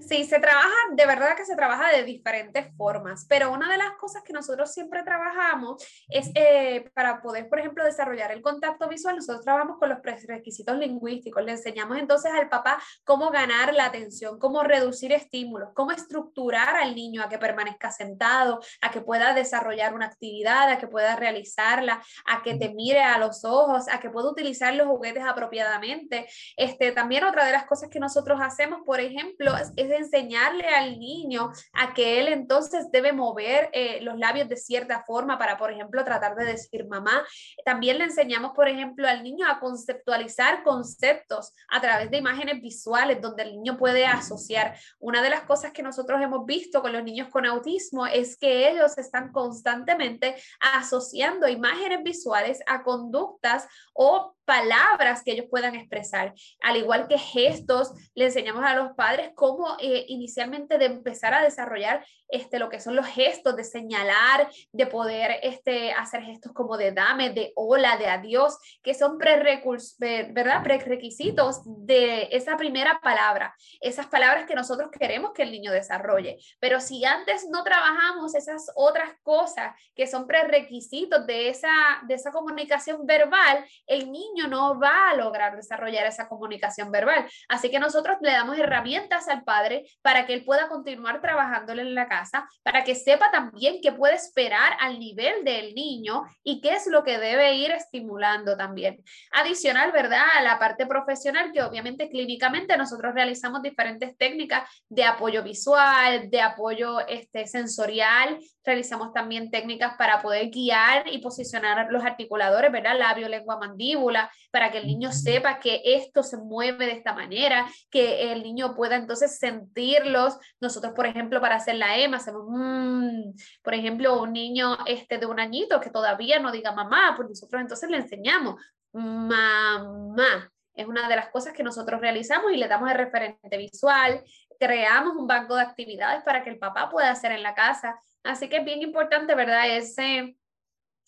Sí, 0.00 0.24
se 0.24 0.38
trabaja, 0.38 0.68
de 0.92 1.06
verdad 1.06 1.36
que 1.36 1.44
se 1.44 1.56
trabaja 1.56 1.90
de 1.92 2.04
diferentes 2.04 2.74
formas, 2.76 3.24
pero 3.28 3.52
una 3.52 3.70
de 3.70 3.78
las 3.78 3.92
cosas 3.92 4.22
que 4.22 4.32
nosotros 4.32 4.72
siempre 4.72 5.02
trabajamos 5.02 5.82
es 6.08 6.30
eh, 6.34 6.90
para 6.94 7.22
poder, 7.22 7.48
por 7.48 7.58
ejemplo, 7.58 7.84
desarrollar 7.84 8.32
el 8.32 8.42
contacto 8.42 8.88
visual, 8.88 9.16
nosotros 9.16 9.44
trabajamos 9.44 9.78
con 9.78 9.88
los 9.88 9.98
requisitos 10.02 10.76
lingüísticos, 10.76 11.42
le 11.44 11.52
enseñamos 11.52 11.98
entonces 11.98 12.32
al 12.32 12.48
papá 12.48 12.82
cómo 13.04 13.30
ganar 13.30 13.72
la 13.74 13.86
atención, 13.86 14.38
cómo 14.38 14.62
reducir 14.62 15.12
estímulos, 15.12 15.70
cómo 15.74 15.92
estructurar 15.92 16.76
al 16.76 16.94
niño 16.94 17.22
a 17.22 17.28
que 17.28 17.38
permanezca 17.38 17.90
sentado, 17.90 18.60
a 18.80 18.90
que 18.90 19.00
pueda 19.00 19.34
desarrollar 19.34 19.94
una 19.94 20.06
actividad, 20.06 20.68
a 20.70 20.78
que 20.78 20.88
pueda 20.88 21.16
realizarla, 21.16 22.02
a 22.26 22.42
que 22.42 22.54
te 22.56 22.74
mire 22.74 23.02
a 23.02 23.18
los 23.18 23.44
ojos, 23.44 23.88
a 23.88 24.00
que 24.00 24.10
pueda 24.10 24.30
utilizar 24.30 24.74
los 24.74 24.86
juguetes 24.86 25.24
apropiadamente. 25.24 26.28
Este, 26.56 26.92
también 26.92 27.24
otra 27.24 27.46
de 27.46 27.52
las 27.52 27.64
cosas 27.64 27.88
que 27.88 28.00
nosotros 28.00 28.40
hacemos, 28.42 28.80
por 28.84 29.00
ejemplo, 29.00 29.56
es 29.76 29.90
enseñarle 29.90 30.66
al 30.68 30.98
niño 30.98 31.50
a 31.72 31.94
que 31.94 32.20
él 32.20 32.28
entonces 32.28 32.90
debe 32.90 33.12
mover 33.12 33.70
eh, 33.72 34.00
los 34.02 34.18
labios 34.18 34.48
de 34.48 34.56
cierta 34.56 35.04
forma 35.04 35.38
para, 35.38 35.58
por 35.58 35.70
ejemplo, 35.70 36.04
tratar 36.04 36.34
de 36.36 36.44
decir 36.44 36.86
mamá. 36.88 37.24
También 37.64 37.98
le 37.98 38.04
enseñamos, 38.04 38.52
por 38.54 38.68
ejemplo, 38.68 39.08
al 39.08 39.22
niño 39.22 39.46
a 39.46 39.60
conceptualizar 39.60 40.62
conceptos 40.62 41.52
a 41.68 41.80
través 41.80 42.10
de 42.10 42.18
imágenes 42.18 42.60
visuales 42.60 43.20
donde 43.20 43.44
el 43.44 43.52
niño 43.52 43.76
puede 43.76 44.06
asociar. 44.06 44.76
Una 44.98 45.22
de 45.22 45.30
las 45.30 45.42
cosas 45.42 45.72
que 45.72 45.82
nosotros 45.82 46.20
hemos 46.20 46.44
visto 46.46 46.82
con 46.82 46.92
los 46.92 47.04
niños 47.04 47.28
con 47.28 47.46
autismo 47.46 48.06
es 48.06 48.36
que 48.36 48.70
ellos 48.70 48.96
están 48.98 49.32
constantemente 49.32 50.36
asociando 50.60 51.48
imágenes 51.48 52.02
visuales 52.02 52.60
a 52.66 52.82
conductas 52.82 53.66
o 53.94 54.34
palabras 54.44 55.22
que 55.22 55.32
ellos 55.32 55.46
puedan 55.50 55.74
expresar, 55.74 56.34
al 56.62 56.76
igual 56.76 57.08
que 57.08 57.18
gestos, 57.18 57.92
le 58.14 58.26
enseñamos 58.26 58.64
a 58.64 58.74
los 58.74 58.92
padres 58.92 59.30
cómo 59.34 59.76
eh, 59.80 60.04
inicialmente 60.08 60.78
de 60.78 60.86
empezar 60.86 61.34
a 61.34 61.42
desarrollar 61.42 62.04
este, 62.28 62.58
lo 62.58 62.70
que 62.70 62.80
son 62.80 62.96
los 62.96 63.06
gestos, 63.06 63.56
de 63.56 63.64
señalar, 63.64 64.50
de 64.72 64.86
poder 64.86 65.38
este, 65.42 65.92
hacer 65.92 66.22
gestos 66.22 66.52
como 66.52 66.78
de 66.78 66.92
dame, 66.92 67.30
de 67.30 67.52
hola, 67.56 67.98
de 67.98 68.06
adiós, 68.06 68.56
que 68.82 68.94
son 68.94 69.18
¿verdad? 69.18 70.62
prerequisitos 70.62 71.60
de 71.64 72.28
esa 72.32 72.56
primera 72.56 73.00
palabra, 73.02 73.54
esas 73.80 74.06
palabras 74.06 74.46
que 74.46 74.54
nosotros 74.54 74.90
queremos 74.90 75.32
que 75.32 75.42
el 75.42 75.52
niño 75.52 75.72
desarrolle. 75.72 76.38
Pero 76.58 76.80
si 76.80 77.04
antes 77.04 77.46
no 77.50 77.62
trabajamos 77.62 78.34
esas 78.34 78.70
otras 78.74 79.10
cosas 79.22 79.74
que 79.94 80.06
son 80.06 80.26
prerequisitos 80.26 81.26
de 81.26 81.50
esa, 81.50 81.70
de 82.08 82.14
esa 82.14 82.32
comunicación 82.32 83.06
verbal, 83.06 83.64
el 83.86 84.10
niño 84.10 84.31
no 84.48 84.78
va 84.78 85.10
a 85.10 85.16
lograr 85.16 85.56
desarrollar 85.56 86.06
esa 86.06 86.28
comunicación 86.28 86.90
verbal. 86.90 87.26
Así 87.48 87.70
que 87.70 87.78
nosotros 87.78 88.16
le 88.20 88.32
damos 88.32 88.58
herramientas 88.58 89.28
al 89.28 89.44
padre 89.44 89.84
para 90.02 90.26
que 90.26 90.34
él 90.34 90.44
pueda 90.44 90.68
continuar 90.68 91.20
trabajándole 91.20 91.82
en 91.82 91.94
la 91.94 92.08
casa, 92.08 92.48
para 92.62 92.84
que 92.84 92.94
sepa 92.94 93.30
también 93.30 93.80
qué 93.82 93.92
puede 93.92 94.14
esperar 94.14 94.74
al 94.80 94.98
nivel 94.98 95.44
del 95.44 95.74
niño 95.74 96.22
y 96.42 96.60
qué 96.60 96.74
es 96.74 96.86
lo 96.86 97.04
que 97.04 97.18
debe 97.18 97.54
ir 97.54 97.70
estimulando 97.70 98.56
también. 98.56 99.02
Adicional, 99.32 99.92
¿verdad? 99.92 100.24
A 100.36 100.42
la 100.42 100.58
parte 100.58 100.86
profesional, 100.86 101.52
que 101.52 101.62
obviamente 101.62 102.08
clínicamente 102.08 102.76
nosotros 102.76 103.14
realizamos 103.14 103.62
diferentes 103.62 104.16
técnicas 104.16 104.68
de 104.88 105.04
apoyo 105.04 105.42
visual, 105.42 106.30
de 106.30 106.40
apoyo 106.40 107.00
este, 107.08 107.46
sensorial, 107.46 108.38
realizamos 108.64 109.12
también 109.12 109.50
técnicas 109.50 109.94
para 109.96 110.22
poder 110.22 110.50
guiar 110.50 111.08
y 111.08 111.18
posicionar 111.18 111.88
los 111.90 112.04
articuladores, 112.04 112.70
¿verdad? 112.70 112.98
Labio, 112.98 113.28
lengua, 113.28 113.58
mandíbula, 113.58 114.21
para 114.50 114.70
que 114.70 114.78
el 114.78 114.86
niño 114.86 115.12
sepa 115.12 115.58
que 115.58 115.80
esto 115.84 116.22
se 116.22 116.36
mueve 116.36 116.86
de 116.86 116.92
esta 116.92 117.12
manera, 117.12 117.66
que 117.90 118.32
el 118.32 118.42
niño 118.42 118.74
pueda 118.74 118.96
entonces 118.96 119.38
sentirlos. 119.38 120.38
Nosotros, 120.60 120.92
por 120.94 121.06
ejemplo, 121.06 121.40
para 121.40 121.56
hacer 121.56 121.76
la 121.76 121.96
EMA, 121.98 122.18
hacemos, 122.18 122.44
mmm, 122.48 123.32
por 123.62 123.74
ejemplo, 123.74 124.20
un 124.20 124.32
niño 124.32 124.78
este 124.86 125.18
de 125.18 125.26
un 125.26 125.40
añito 125.40 125.80
que 125.80 125.90
todavía 125.90 126.38
no 126.38 126.52
diga 126.52 126.72
mamá, 126.72 127.14
pues 127.16 127.28
nosotros 127.28 127.60
entonces 127.60 127.90
le 127.90 127.98
enseñamos 127.98 128.60
mamá. 128.92 130.50
Es 130.74 130.86
una 130.86 131.08
de 131.08 131.16
las 131.16 131.28
cosas 131.28 131.52
que 131.52 131.62
nosotros 131.62 132.00
realizamos 132.00 132.52
y 132.52 132.56
le 132.56 132.68
damos 132.68 132.90
el 132.90 132.96
referente 132.96 133.56
visual, 133.58 134.22
creamos 134.58 135.16
un 135.16 135.26
banco 135.26 135.56
de 135.56 135.62
actividades 135.62 136.22
para 136.22 136.42
que 136.42 136.50
el 136.50 136.58
papá 136.58 136.88
pueda 136.88 137.10
hacer 137.10 137.32
en 137.32 137.42
la 137.42 137.54
casa. 137.54 138.00
Así 138.22 138.48
que 138.48 138.58
es 138.58 138.64
bien 138.64 138.80
importante, 138.80 139.34
¿verdad? 139.34 139.68
Ese, 139.68 140.36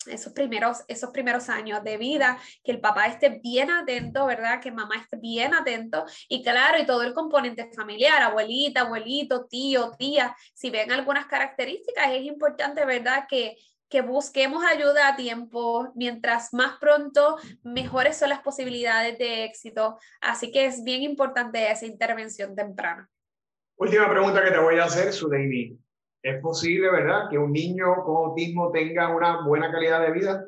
esos 0.07 0.33
primeros, 0.33 0.83
esos 0.87 1.09
primeros 1.11 1.49
años 1.49 1.83
de 1.83 1.97
vida, 1.97 2.37
que 2.63 2.71
el 2.71 2.79
papá 2.79 3.07
esté 3.07 3.39
bien 3.43 3.71
atento, 3.71 4.25
¿verdad? 4.25 4.61
Que 4.61 4.71
mamá 4.71 4.95
esté 4.97 5.17
bien 5.17 5.53
atento 5.53 6.05
y 6.29 6.43
claro, 6.43 6.79
y 6.79 6.85
todo 6.85 7.03
el 7.03 7.13
componente 7.13 7.69
familiar, 7.75 8.21
abuelita, 8.21 8.81
abuelito, 8.81 9.45
tío, 9.45 9.91
tía, 9.97 10.35
si 10.53 10.69
ven 10.69 10.91
algunas 10.91 11.25
características, 11.27 12.11
es 12.11 12.23
importante, 12.23 12.85
¿verdad? 12.85 13.25
Que, 13.29 13.55
que 13.89 14.01
busquemos 14.01 14.63
ayuda 14.65 15.07
a 15.07 15.15
tiempo, 15.15 15.91
mientras 15.95 16.53
más 16.53 16.77
pronto, 16.79 17.37
mejores 17.63 18.17
son 18.17 18.29
las 18.29 18.41
posibilidades 18.41 19.17
de 19.17 19.45
éxito. 19.45 19.97
Así 20.21 20.51
que 20.51 20.65
es 20.65 20.83
bien 20.83 21.03
importante 21.03 21.71
esa 21.71 21.85
intervención 21.85 22.55
temprana. 22.55 23.09
Última 23.77 24.09
pregunta 24.09 24.43
que 24.43 24.51
te 24.51 24.57
voy 24.57 24.79
a 24.79 24.85
hacer, 24.85 25.11
Suleimi. 25.13 25.77
¿Es 26.25 26.41
posible, 26.41 26.89
verdad, 26.89 27.29
que 27.29 27.37
un 27.37 27.53
niño 27.53 28.03
con 28.03 28.15
autismo 28.31 28.71
tenga 28.71 29.15
una 29.15 29.45
buena 29.45 29.71
calidad 29.71 30.01
de 30.01 30.11
vida? 30.11 30.43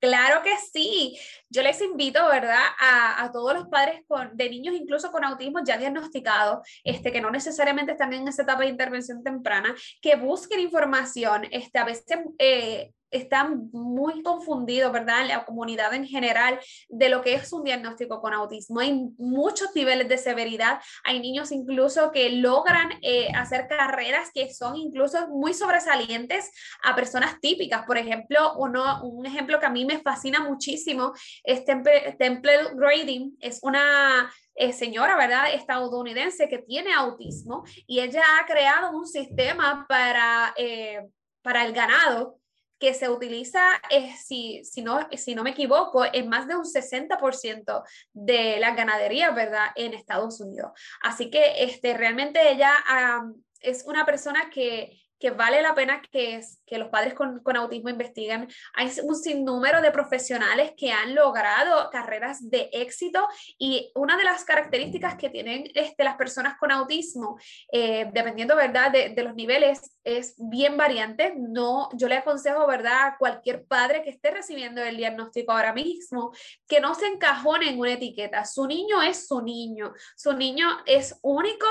Claro 0.00 0.42
que 0.42 0.50
sí. 0.56 1.16
Yo 1.48 1.62
les 1.62 1.80
invito, 1.80 2.26
¿verdad?, 2.26 2.64
a, 2.80 3.22
a 3.22 3.30
todos 3.30 3.54
los 3.54 3.68
padres 3.68 4.00
con, 4.08 4.36
de 4.36 4.50
niños, 4.50 4.74
incluso 4.74 5.12
con 5.12 5.22
autismo 5.22 5.60
ya 5.64 5.78
diagnosticados, 5.78 6.66
este, 6.82 7.12
que 7.12 7.20
no 7.20 7.30
necesariamente 7.30 7.92
están 7.92 8.12
en 8.14 8.26
esa 8.26 8.42
etapa 8.42 8.62
de 8.62 8.70
intervención 8.70 9.22
temprana, 9.22 9.76
que 10.02 10.16
busquen 10.16 10.58
información. 10.58 11.46
Este, 11.52 11.78
a 11.78 11.84
veces 11.84 12.04
eh, 12.38 12.90
están 13.10 13.70
muy 13.72 14.22
confundidos, 14.22 14.92
¿verdad? 14.92 15.26
La 15.26 15.44
comunidad 15.44 15.94
en 15.94 16.06
general 16.06 16.58
de 16.88 17.08
lo 17.08 17.22
que 17.22 17.34
es 17.34 17.52
un 17.52 17.64
diagnóstico 17.64 18.20
con 18.20 18.34
autismo. 18.34 18.80
Hay 18.80 18.92
muchos 19.18 19.74
niveles 19.74 20.08
de 20.08 20.18
severidad. 20.18 20.80
Hay 21.04 21.20
niños 21.20 21.52
incluso 21.52 22.10
que 22.10 22.30
logran 22.30 22.90
eh, 23.02 23.28
hacer 23.34 23.68
carreras 23.68 24.30
que 24.32 24.52
son 24.52 24.76
incluso 24.76 25.28
muy 25.28 25.54
sobresalientes 25.54 26.50
a 26.82 26.94
personas 26.94 27.40
típicas. 27.40 27.84
Por 27.86 27.98
ejemplo, 27.98 28.54
un 28.56 29.26
ejemplo 29.26 29.60
que 29.60 29.66
a 29.66 29.70
mí 29.70 29.84
me 29.84 30.00
fascina 30.00 30.40
muchísimo 30.40 31.12
es 31.44 31.64
Temple, 31.64 32.70
Grading. 32.74 33.36
Es 33.40 33.60
una 33.62 34.30
eh, 34.54 34.72
señora, 34.72 35.16
¿verdad? 35.16 35.52
Estadounidense 35.52 36.48
que 36.48 36.58
tiene 36.58 36.92
autismo 36.92 37.64
y 37.86 38.00
ella 38.00 38.22
ha 38.40 38.46
creado 38.46 38.96
un 38.96 39.06
sistema 39.06 39.86
para, 39.88 40.54
eh, 40.56 41.06
para 41.42 41.64
el 41.64 41.72
ganado 41.72 42.38
que 42.78 42.94
se 42.94 43.08
utiliza, 43.08 43.62
eh, 43.90 44.14
si, 44.16 44.62
si, 44.64 44.82
no, 44.82 45.08
si 45.16 45.34
no 45.34 45.42
me 45.42 45.50
equivoco, 45.50 46.04
en 46.04 46.28
más 46.28 46.46
de 46.46 46.56
un 46.56 46.64
60% 46.64 47.82
de 48.12 48.58
la 48.58 48.74
ganadería, 48.74 49.30
¿verdad?, 49.30 49.68
en 49.74 49.94
Estados 49.94 50.40
Unidos. 50.40 50.72
Así 51.02 51.30
que 51.30 51.64
este, 51.64 51.96
realmente 51.96 52.50
ella 52.50 52.72
es 53.60 53.84
una 53.86 54.04
persona 54.04 54.50
que 54.50 55.05
que 55.18 55.30
vale 55.30 55.62
la 55.62 55.74
pena 55.74 56.02
que, 56.02 56.40
los 56.70 56.88
padres 56.88 57.14
con, 57.14 57.40
con, 57.40 57.56
autismo 57.56 57.88
investiguen. 57.88 58.48
Hay 58.74 58.90
un 59.02 59.16
sinnúmero 59.16 59.80
de 59.80 59.90
profesionales 59.90 60.72
que 60.76 60.92
han 60.92 61.14
logrado 61.14 61.90
carreras 61.90 62.48
de 62.50 62.68
éxito 62.72 63.26
y 63.58 63.90
una 63.94 64.16
de 64.16 64.24
las 64.24 64.44
características 64.44 65.16
que 65.16 65.30
tienen 65.30 65.64
este, 65.74 66.04
las 66.04 66.16
personas 66.16 66.56
con 66.58 66.70
autismo, 66.70 67.38
eh, 67.72 68.10
dependiendo 68.12 68.56
¿verdad? 68.56 68.90
De, 68.90 69.10
de, 69.10 69.22
los 69.22 69.34
niveles, 69.34 69.96
es 70.04 70.34
bien 70.38 70.76
variante. 70.76 71.34
No, 71.36 71.88
yo 71.94 72.08
le 72.08 72.16
aconsejo 72.16 72.66
¿verdad? 72.66 73.06
a 73.06 73.16
cualquier 73.18 73.64
padre 73.64 74.02
que 74.02 74.10
esté 74.10 74.30
recibiendo 74.30 74.82
el 74.82 74.96
diagnóstico 74.96 75.52
ahora 75.52 75.72
mismo 75.72 76.32
que 76.66 76.80
no 76.80 76.94
se 76.94 77.06
encajone 77.06 77.70
en 77.70 77.78
una 77.78 77.92
etiqueta. 77.92 78.44
Su 78.44 78.66
niño 78.66 79.02
es 79.02 79.26
su 79.26 79.40
niño, 79.40 79.92
su 80.16 80.32
niño 80.32 80.66
es 80.86 81.18
único 81.22 81.66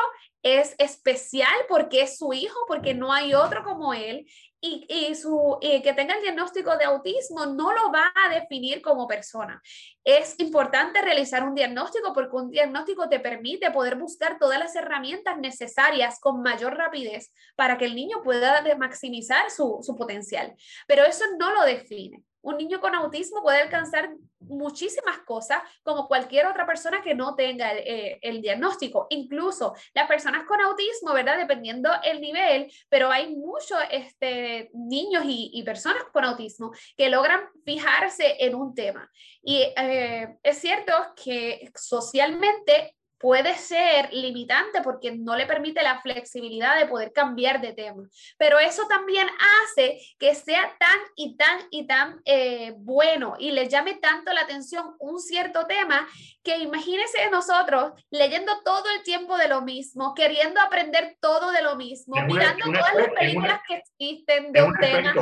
es 0.46 0.76
especial 0.78 1.56
porque 1.68 2.04
es 2.04 2.20
su 2.20 2.32
hijo, 2.32 2.60
porque 2.68 2.94
no 2.94 3.12
hay 3.12 3.34
otro 3.34 3.64
como 3.64 3.96
él, 3.96 4.28
y, 4.62 4.86
y 4.88 5.16
su, 5.16 5.58
que 5.60 5.94
tenga 5.94 6.16
el 6.16 6.22
diagnóstico 6.22 6.78
de 6.78 6.86
autismo 6.86 7.48
no 7.48 7.74
lo 7.74 7.92
va 7.92 8.12
a 8.16 8.30
definir 8.30 8.82
como 8.82 9.08
persona. 9.08 9.60
Es 10.04 10.36
importante 10.40 11.02
realizar 11.02 11.44
un 11.44 11.56
diagnóstico 11.56 12.14
porque 12.14 12.36
un 12.36 12.52
diagnóstico 12.52 13.10
te 13.10 13.20
permite 13.20 13.72
poder 13.72 13.96
buscar 13.96 14.38
todas 14.40 14.60
las 14.60 14.76
herramientas 14.76 15.38
necesarias 15.40 16.20
con 16.20 16.44
mayor 16.44 16.78
rapidez 16.78 17.34
para 17.56 17.78
que 17.80 17.86
el 17.86 17.96
niño 17.96 18.22
pueda 18.24 18.64
maximizar 18.78 19.50
su, 19.50 19.80
su 19.82 19.96
potencial, 19.96 20.56
pero 20.88 21.06
eso 21.06 21.26
no 21.40 21.54
lo 21.54 21.64
define 21.64 22.24
un 22.46 22.58
niño 22.58 22.80
con 22.80 22.94
autismo 22.94 23.42
puede 23.42 23.62
alcanzar 23.62 24.16
muchísimas 24.40 25.18
cosas 25.26 25.64
como 25.82 26.08
cualquier 26.08 26.46
otra 26.46 26.66
persona 26.68 27.02
que 27.02 27.16
no 27.16 27.36
tenga 27.36 27.72
el, 27.72 28.20
eh, 28.22 28.42
diagnóstico. 28.42 29.08
Incluso 29.10 29.74
las 29.96 30.08
personas 30.08 30.46
con 30.46 30.62
autismo, 30.62 31.14
¿verdad? 31.14 31.38
Dependiendo 31.38 31.90
el 32.04 32.22
nivel, 32.22 32.72
pero 32.88 33.10
hay 33.10 33.36
muchos 33.36 33.80
este, 33.90 34.70
niños 34.74 35.24
y, 35.26 35.64
personas 35.66 36.04
con 36.14 36.24
autismo 36.24 36.72
que 36.96 37.10
logran 37.10 37.42
fijarse 37.66 38.36
en 38.40 38.54
un 38.54 38.76
tema. 38.76 39.10
Y 39.42 39.64
eh, 39.76 40.38
es 40.44 40.60
cierto 40.60 40.94
que 41.16 41.72
socialmente 41.74 42.96
puede 43.18 43.56
ser 43.56 44.14
limitante 44.14 44.82
porque 44.82 45.12
no 45.12 45.36
le 45.36 45.46
permite 45.46 45.82
la 45.84 46.02
flexibilidad 46.02 46.78
de 46.78 46.86
poder 46.86 47.12
cambiar 47.14 47.62
de 47.62 47.74
tema. 47.74 48.04
Pero 48.38 48.60
eso 48.60 48.88
también 48.88 49.28
hace 49.64 50.00
que 50.20 50.36
sea 50.36 50.76
tan 50.80 51.00
y 51.16 51.36
tan 51.38 51.60
y 51.72 51.88
tan 51.88 52.22
eh, 52.26 52.74
bueno 52.78 53.36
y 53.40 53.52
le 53.52 53.68
llame 53.68 53.96
tanto 53.96 54.34
la 54.34 54.42
atención 54.42 54.96
un 55.00 55.20
cierto 55.20 55.66
tema 55.66 56.08
que 56.44 56.58
imagínese 56.58 57.30
nosotros 57.32 57.94
leyendo 58.12 58.62
todo 58.64 58.86
el 58.96 59.04
tiempo 59.04 59.38
de 59.38 59.48
lo 59.48 59.62
mismo, 59.62 60.14
queriendo 60.14 60.60
aprender 60.62 61.18
todo 61.20 61.52
de 61.52 61.62
lo 61.62 61.76
mismo, 61.76 62.16
mirando 62.26 62.66
todas 62.66 62.96
las 62.96 63.10
películas 63.10 63.62
que 63.68 63.76
existen 63.76 64.52
de 64.52 64.64
un 64.64 64.74
tema 64.76 65.14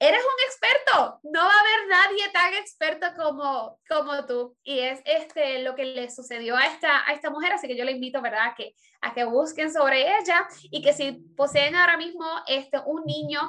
eres 0.00 0.22
un 0.22 0.40
experto, 0.46 1.20
no 1.24 1.40
va 1.40 1.52
a 1.52 1.60
haber 1.60 1.88
nadie 1.88 2.30
tan 2.32 2.54
experto 2.54 3.06
como, 3.16 3.78
como 3.86 4.24
tú. 4.24 4.56
Y 4.64 4.78
es 4.78 5.00
este, 5.04 5.62
lo 5.62 5.74
que 5.74 5.84
le 5.84 6.10
sucedió 6.10 6.56
a 6.56 6.66
esta, 6.66 7.06
a 7.06 7.12
esta 7.12 7.28
mujer, 7.28 7.52
así 7.52 7.68
que 7.68 7.76
yo 7.76 7.84
le 7.84 7.92
invito, 7.92 8.22
¿verdad?, 8.22 8.46
a 8.46 8.54
que, 8.54 8.74
a 9.02 9.12
que 9.12 9.24
busquen 9.24 9.70
sobre 9.70 10.18
ella 10.18 10.48
y 10.62 10.80
que 10.80 10.94
si 10.94 11.12
poseen 11.36 11.76
ahora 11.76 11.98
mismo 11.98 12.24
este, 12.46 12.78
un 12.86 13.04
niño 13.04 13.40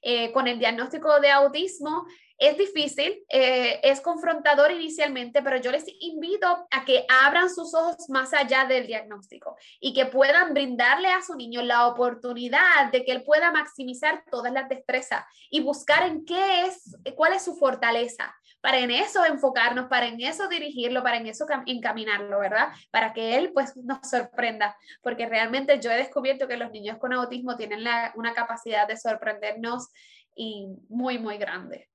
eh, 0.00 0.30
con 0.30 0.46
el 0.46 0.60
diagnóstico 0.60 1.18
de 1.18 1.32
autismo, 1.32 2.06
es 2.38 2.58
difícil, 2.58 3.24
eh, 3.28 3.80
es 3.82 4.00
confrontador 4.00 4.70
inicialmente, 4.70 5.42
pero 5.42 5.56
yo 5.56 5.70
les 5.70 5.84
invito 6.00 6.46
a 6.70 6.84
que 6.84 7.06
abran 7.08 7.48
sus 7.48 7.74
ojos 7.74 8.08
más 8.10 8.34
allá 8.34 8.66
del 8.66 8.86
diagnóstico 8.86 9.56
y 9.80 9.94
que 9.94 10.06
puedan 10.06 10.52
brindarle 10.52 11.08
a 11.08 11.22
su 11.22 11.34
niño 11.34 11.62
la 11.62 11.86
oportunidad 11.86 12.90
de 12.92 13.04
que 13.04 13.12
él 13.12 13.24
pueda 13.24 13.50
maximizar 13.52 14.24
todas 14.30 14.52
las 14.52 14.68
destrezas 14.68 15.24
y 15.50 15.60
buscar 15.60 16.06
en 16.06 16.24
qué 16.24 16.66
es, 16.66 16.96
cuál 17.14 17.32
es 17.32 17.42
su 17.42 17.56
fortaleza, 17.56 18.34
para 18.60 18.80
en 18.80 18.90
eso 18.90 19.24
enfocarnos, 19.24 19.86
para 19.88 20.06
en 20.06 20.20
eso 20.20 20.48
dirigirlo, 20.48 21.02
para 21.02 21.16
en 21.16 21.26
eso 21.28 21.46
encaminarlo, 21.66 22.38
¿verdad? 22.38 22.68
Para 22.90 23.12
que 23.12 23.36
él 23.36 23.52
pues 23.54 23.76
nos 23.76 24.10
sorprenda, 24.10 24.76
porque 25.02 25.26
realmente 25.26 25.80
yo 25.80 25.90
he 25.90 25.96
descubierto 25.96 26.48
que 26.48 26.56
los 26.56 26.70
niños 26.70 26.98
con 26.98 27.12
autismo 27.12 27.56
tienen 27.56 27.84
una 28.14 28.34
capacidad 28.34 28.86
de 28.86 28.96
sorprendernos 28.96 29.88
y 30.34 30.66
muy, 30.88 31.18
muy 31.18 31.38
grande. 31.38 31.88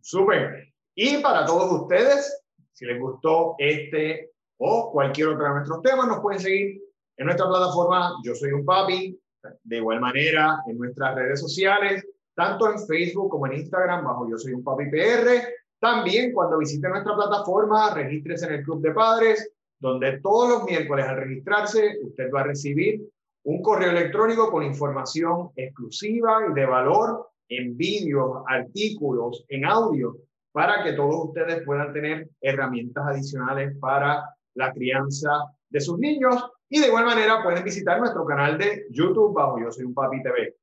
Súper. 0.00 0.72
Y 0.94 1.18
para 1.18 1.44
todos 1.44 1.82
ustedes, 1.82 2.44
si 2.72 2.86
les 2.86 3.00
gustó 3.00 3.56
este 3.58 4.33
o 4.58 4.90
cualquier 4.92 5.28
otro 5.28 5.44
de 5.44 5.50
nuestros 5.50 5.82
temas, 5.82 6.06
nos 6.06 6.20
pueden 6.20 6.40
seguir 6.40 6.82
en 7.16 7.26
nuestra 7.26 7.46
plataforma 7.46 8.12
Yo 8.24 8.34
Soy 8.34 8.52
un 8.52 8.64
Papi, 8.64 9.18
de 9.62 9.76
igual 9.76 10.00
manera 10.00 10.62
en 10.66 10.78
nuestras 10.78 11.14
redes 11.14 11.40
sociales, 11.40 12.06
tanto 12.34 12.70
en 12.70 12.78
Facebook 12.86 13.30
como 13.30 13.46
en 13.46 13.54
Instagram, 13.54 14.04
bajo 14.04 14.28
Yo 14.28 14.38
Soy 14.38 14.52
un 14.52 14.64
Papi 14.64 14.90
PR. 14.90 15.42
También 15.78 16.32
cuando 16.32 16.58
visite 16.58 16.88
nuestra 16.88 17.14
plataforma, 17.14 17.94
regístrese 17.94 18.46
en 18.46 18.54
el 18.54 18.62
Club 18.62 18.80
de 18.80 18.92
Padres, 18.92 19.50
donde 19.78 20.20
todos 20.20 20.48
los 20.48 20.64
miércoles 20.64 21.06
al 21.06 21.16
registrarse, 21.16 21.98
usted 22.02 22.30
va 22.34 22.40
a 22.40 22.44
recibir 22.44 23.02
un 23.44 23.60
correo 23.60 23.90
electrónico 23.90 24.50
con 24.50 24.62
información 24.62 25.50
exclusiva 25.56 26.40
y 26.50 26.54
de 26.54 26.64
valor 26.64 27.28
en 27.48 27.76
vídeos, 27.76 28.42
artículos, 28.48 29.44
en 29.48 29.66
audio, 29.66 30.16
para 30.52 30.82
que 30.82 30.92
todos 30.94 31.26
ustedes 31.26 31.62
puedan 31.64 31.92
tener 31.92 32.30
herramientas 32.40 33.04
adicionales 33.06 33.76
para 33.78 34.24
la 34.54 34.72
crianza 34.72 35.30
de 35.68 35.80
sus 35.80 35.98
niños. 35.98 36.42
Y 36.68 36.80
de 36.80 36.88
igual 36.88 37.04
manera 37.04 37.42
pueden 37.42 37.62
visitar 37.62 37.98
nuestro 37.98 38.24
canal 38.24 38.58
de 38.58 38.86
YouTube 38.90 39.34
bajo 39.34 39.60
Yo 39.60 39.70
Soy 39.70 39.84
un 39.84 39.94
Papi 39.94 40.22
TV. 40.22 40.54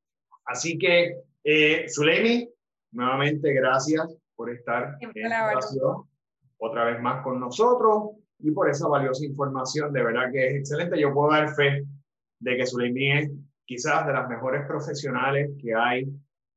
Así 0.45 0.77
que, 0.77 1.21
eh, 1.43 1.85
Zuleimi, 1.89 2.49
nuevamente 2.91 3.53
gracias 3.53 4.17
por 4.35 4.49
estar 4.49 4.97
en 4.99 5.11
esta 5.15 5.53
otra 6.57 6.85
vez 6.85 7.01
más 7.01 7.23
con 7.23 7.39
nosotros 7.39 8.11
y 8.39 8.51
por 8.51 8.69
esa 8.69 8.87
valiosa 8.87 9.25
información. 9.25 9.93
De 9.93 10.03
verdad 10.03 10.31
que 10.31 10.47
es 10.47 10.55
excelente. 10.55 10.99
Yo 10.99 11.13
puedo 11.13 11.31
dar 11.31 11.53
fe 11.55 11.83
de 12.39 12.57
que 12.57 12.65
Zuleimi 12.65 13.11
es 13.11 13.31
quizás 13.65 14.05
de 14.05 14.13
las 14.13 14.27
mejores 14.27 14.65
profesionales 14.67 15.51
que 15.61 15.73
hay 15.73 16.07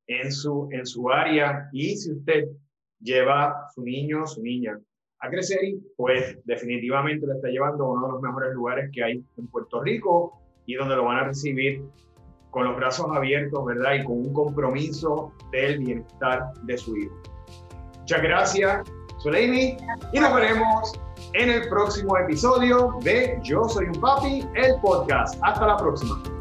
en 0.07 0.33
su, 0.33 0.69
en 0.73 0.87
su 0.87 1.11
área. 1.11 1.69
Y 1.73 1.97
si 1.97 2.13
usted 2.13 2.49
lleva 3.01 3.67
su 3.75 3.83
niño, 3.83 4.27
su 4.27 4.43
niña 4.43 4.79
a 5.25 5.31
crecer, 5.31 5.61
pues 5.97 6.39
definitivamente 6.45 7.27
le 7.27 7.35
está 7.35 7.49
llevando 7.49 7.85
a 7.85 7.93
uno 7.93 8.07
de 8.07 8.13
los 8.13 8.23
mejores 8.23 8.55
lugares 8.55 8.91
que 8.93 9.03
hay 9.03 9.25
en 9.37 9.47
Puerto 9.49 9.83
Rico 9.83 10.41
y 10.67 10.75
donde 10.75 10.97
lo 10.97 11.05
van 11.05 11.19
a 11.19 11.25
recibir 11.25 11.83
con 12.51 12.65
los 12.65 12.77
brazos 12.77 13.07
abiertos, 13.15 13.65
¿verdad? 13.65 13.95
Y 13.95 14.05
con 14.05 14.19
un 14.19 14.33
compromiso 14.33 15.33
del 15.51 15.79
bienestar 15.79 16.53
de 16.63 16.79
su 16.79 16.97
hijo. 16.97 17.15
Muchas 18.01 18.23
gracias, 18.23 18.93
Soleimi, 19.19 19.77
y 20.13 20.21
nos 20.21 20.35
veremos 20.35 21.01
en 21.33 21.51
el 21.51 21.69
próximo 21.69 22.17
episodio 22.19 22.97
de 23.03 23.39
Yo 23.43 23.65
Soy 23.69 23.87
un 23.87 24.01
Papi, 24.01 24.47
el 24.55 24.81
podcast. 24.83 25.39
Hasta 25.43 25.67
la 25.67 25.77
próxima. 25.77 26.34